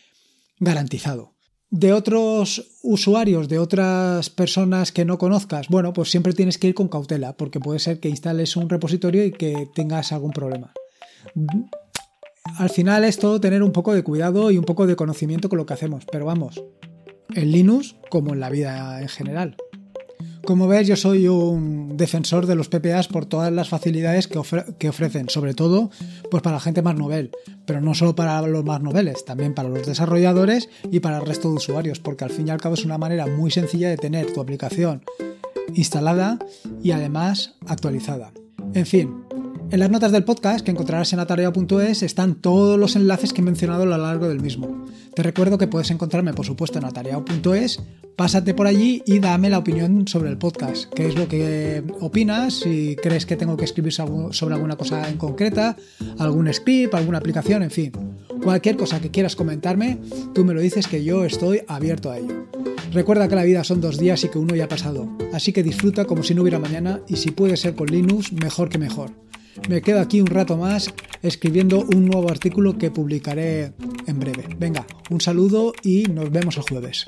garantizado. 0.59 1.35
De 1.69 1.93
otros 1.93 2.79
usuarios, 2.81 3.47
de 3.47 3.59
otras 3.59 4.31
personas 4.31 4.91
que 4.91 5.05
no 5.05 5.19
conozcas, 5.19 5.67
bueno, 5.69 5.93
pues 5.93 6.09
siempre 6.09 6.33
tienes 6.33 6.57
que 6.57 6.67
ir 6.67 6.73
con 6.73 6.87
cautela 6.87 7.37
porque 7.37 7.59
puede 7.59 7.77
ser 7.77 7.99
que 7.99 8.09
instales 8.09 8.57
un 8.57 8.69
repositorio 8.69 9.23
y 9.23 9.31
que 9.31 9.69
tengas 9.75 10.11
algún 10.11 10.31
problema 10.31 10.73
al 12.43 12.69
final 12.69 13.03
es 13.03 13.19
todo 13.19 13.39
tener 13.39 13.63
un 13.63 13.71
poco 13.71 13.93
de 13.93 14.03
cuidado 14.03 14.51
y 14.51 14.57
un 14.57 14.65
poco 14.65 14.87
de 14.87 14.95
conocimiento 14.95 15.49
con 15.49 15.57
lo 15.57 15.65
que 15.65 15.73
hacemos, 15.73 16.05
pero 16.11 16.25
vamos, 16.25 16.63
en 17.35 17.51
Linux 17.51 17.95
como 18.09 18.33
en 18.33 18.39
la 18.39 18.49
vida 18.49 19.01
en 19.01 19.09
general. 19.09 19.55
Como 20.45 20.67
ves, 20.67 20.87
yo 20.87 20.95
soy 20.95 21.27
un 21.27 21.95
defensor 21.95 22.47
de 22.47 22.55
los 22.55 22.69
PPAs 22.69 23.07
por 23.07 23.25
todas 23.25 23.51
las 23.51 23.69
facilidades 23.69 24.27
que, 24.27 24.39
ofrecen, 24.39 25.29
sobre 25.29 25.53
todo 25.53 25.91
pues 26.31 26.41
para 26.41 26.55
la 26.55 26.59
gente 26.59 26.81
más 26.81 26.95
novel, 26.95 27.29
pero 27.65 27.81
no 27.81 27.93
solo 27.93 28.15
para 28.15 28.41
los 28.41 28.63
más 28.65 28.81
noveles, 28.81 29.25
también 29.25 29.53
para 29.53 29.69
los 29.69 29.85
desarrolladores 29.85 30.69
y 30.91 31.01
para 31.01 31.19
el 31.19 31.25
resto 31.25 31.49
de 31.49 31.55
usuarios, 31.55 31.99
porque 31.99 32.23
al 32.23 32.31
fin 32.31 32.47
y 32.47 32.51
al 32.51 32.59
cabo 32.59 32.73
es 32.73 32.85
una 32.85 32.97
manera 32.97 33.27
muy 33.27 33.51
sencilla 33.51 33.89
de 33.89 33.97
tener 33.97 34.33
tu 34.33 34.41
aplicación 34.41 35.03
instalada 35.75 36.39
y 36.81 36.91
además 36.91 37.55
actualizada. 37.67 38.31
En 38.73 38.85
fin, 38.85 39.23
en 39.71 39.79
las 39.79 39.89
notas 39.89 40.11
del 40.11 40.23
podcast 40.23 40.65
que 40.65 40.71
encontrarás 40.71 41.13
en 41.13 41.19
atareado.es 41.19 42.03
están 42.03 42.35
todos 42.35 42.79
los 42.79 42.95
enlaces 42.95 43.33
que 43.33 43.41
he 43.41 43.43
mencionado 43.43 43.83
a 43.83 43.85
lo 43.85 43.97
largo 43.97 44.27
del 44.27 44.41
mismo. 44.41 44.85
Te 45.13 45.23
recuerdo 45.23 45.57
que 45.57 45.67
puedes 45.67 45.91
encontrarme, 45.91 46.33
por 46.33 46.45
supuesto, 46.45 46.79
en 46.79 46.85
atareado.es. 46.85 47.79
Pásate 48.15 48.53
por 48.53 48.67
allí 48.67 49.03
y 49.05 49.19
dame 49.19 49.49
la 49.49 49.59
opinión 49.59 50.07
sobre 50.07 50.29
el 50.29 50.37
podcast. 50.37 50.91
¿Qué 50.93 51.07
es 51.07 51.15
lo 51.15 51.27
que 51.27 51.83
opinas? 52.01 52.55
Si 52.55 52.95
crees 53.01 53.25
que 53.25 53.37
tengo 53.37 53.55
que 53.55 53.65
escribir 53.65 53.93
sobre 53.93 54.55
alguna 54.55 54.75
cosa 54.75 55.07
en 55.09 55.17
concreta, 55.17 55.77
algún 56.17 56.51
script, 56.53 56.93
alguna 56.95 57.19
aplicación, 57.19 57.63
en 57.63 57.71
fin. 57.71 57.91
Cualquier 58.43 58.75
cosa 58.75 58.99
que 58.99 59.11
quieras 59.11 59.35
comentarme, 59.35 59.99
tú 60.33 60.43
me 60.45 60.53
lo 60.53 60.61
dices 60.61 60.87
que 60.87 61.03
yo 61.03 61.25
estoy 61.25 61.61
abierto 61.67 62.11
a 62.11 62.17
ello. 62.17 62.47
Recuerda 62.91 63.27
que 63.27 63.35
la 63.35 63.43
vida 63.43 63.63
son 63.63 63.81
dos 63.81 63.99
días 63.99 64.23
y 64.23 64.29
que 64.29 64.39
uno 64.39 64.55
ya 64.55 64.65
ha 64.65 64.69
pasado, 64.69 65.07
así 65.31 65.53
que 65.53 65.61
disfruta 65.61 66.05
como 66.05 66.23
si 66.23 66.33
no 66.33 66.41
hubiera 66.41 66.57
mañana 66.57 67.01
y 67.07 67.17
si 67.17 67.29
puede 67.29 67.55
ser 67.55 67.75
con 67.75 67.87
Linux, 67.87 68.33
mejor 68.33 68.69
que 68.69 68.79
mejor. 68.79 69.11
Me 69.67 69.81
quedo 69.81 69.99
aquí 69.99 70.21
un 70.21 70.27
rato 70.27 70.57
más 70.57 70.93
escribiendo 71.21 71.85
un 71.93 72.05
nuevo 72.05 72.29
artículo 72.29 72.77
que 72.77 72.91
publicaré 72.91 73.73
en 74.07 74.19
breve. 74.19 74.45
Venga, 74.57 74.85
un 75.09 75.21
saludo 75.21 75.73
y 75.83 76.03
nos 76.03 76.31
vemos 76.31 76.57
el 76.57 76.63
jueves. 76.63 77.07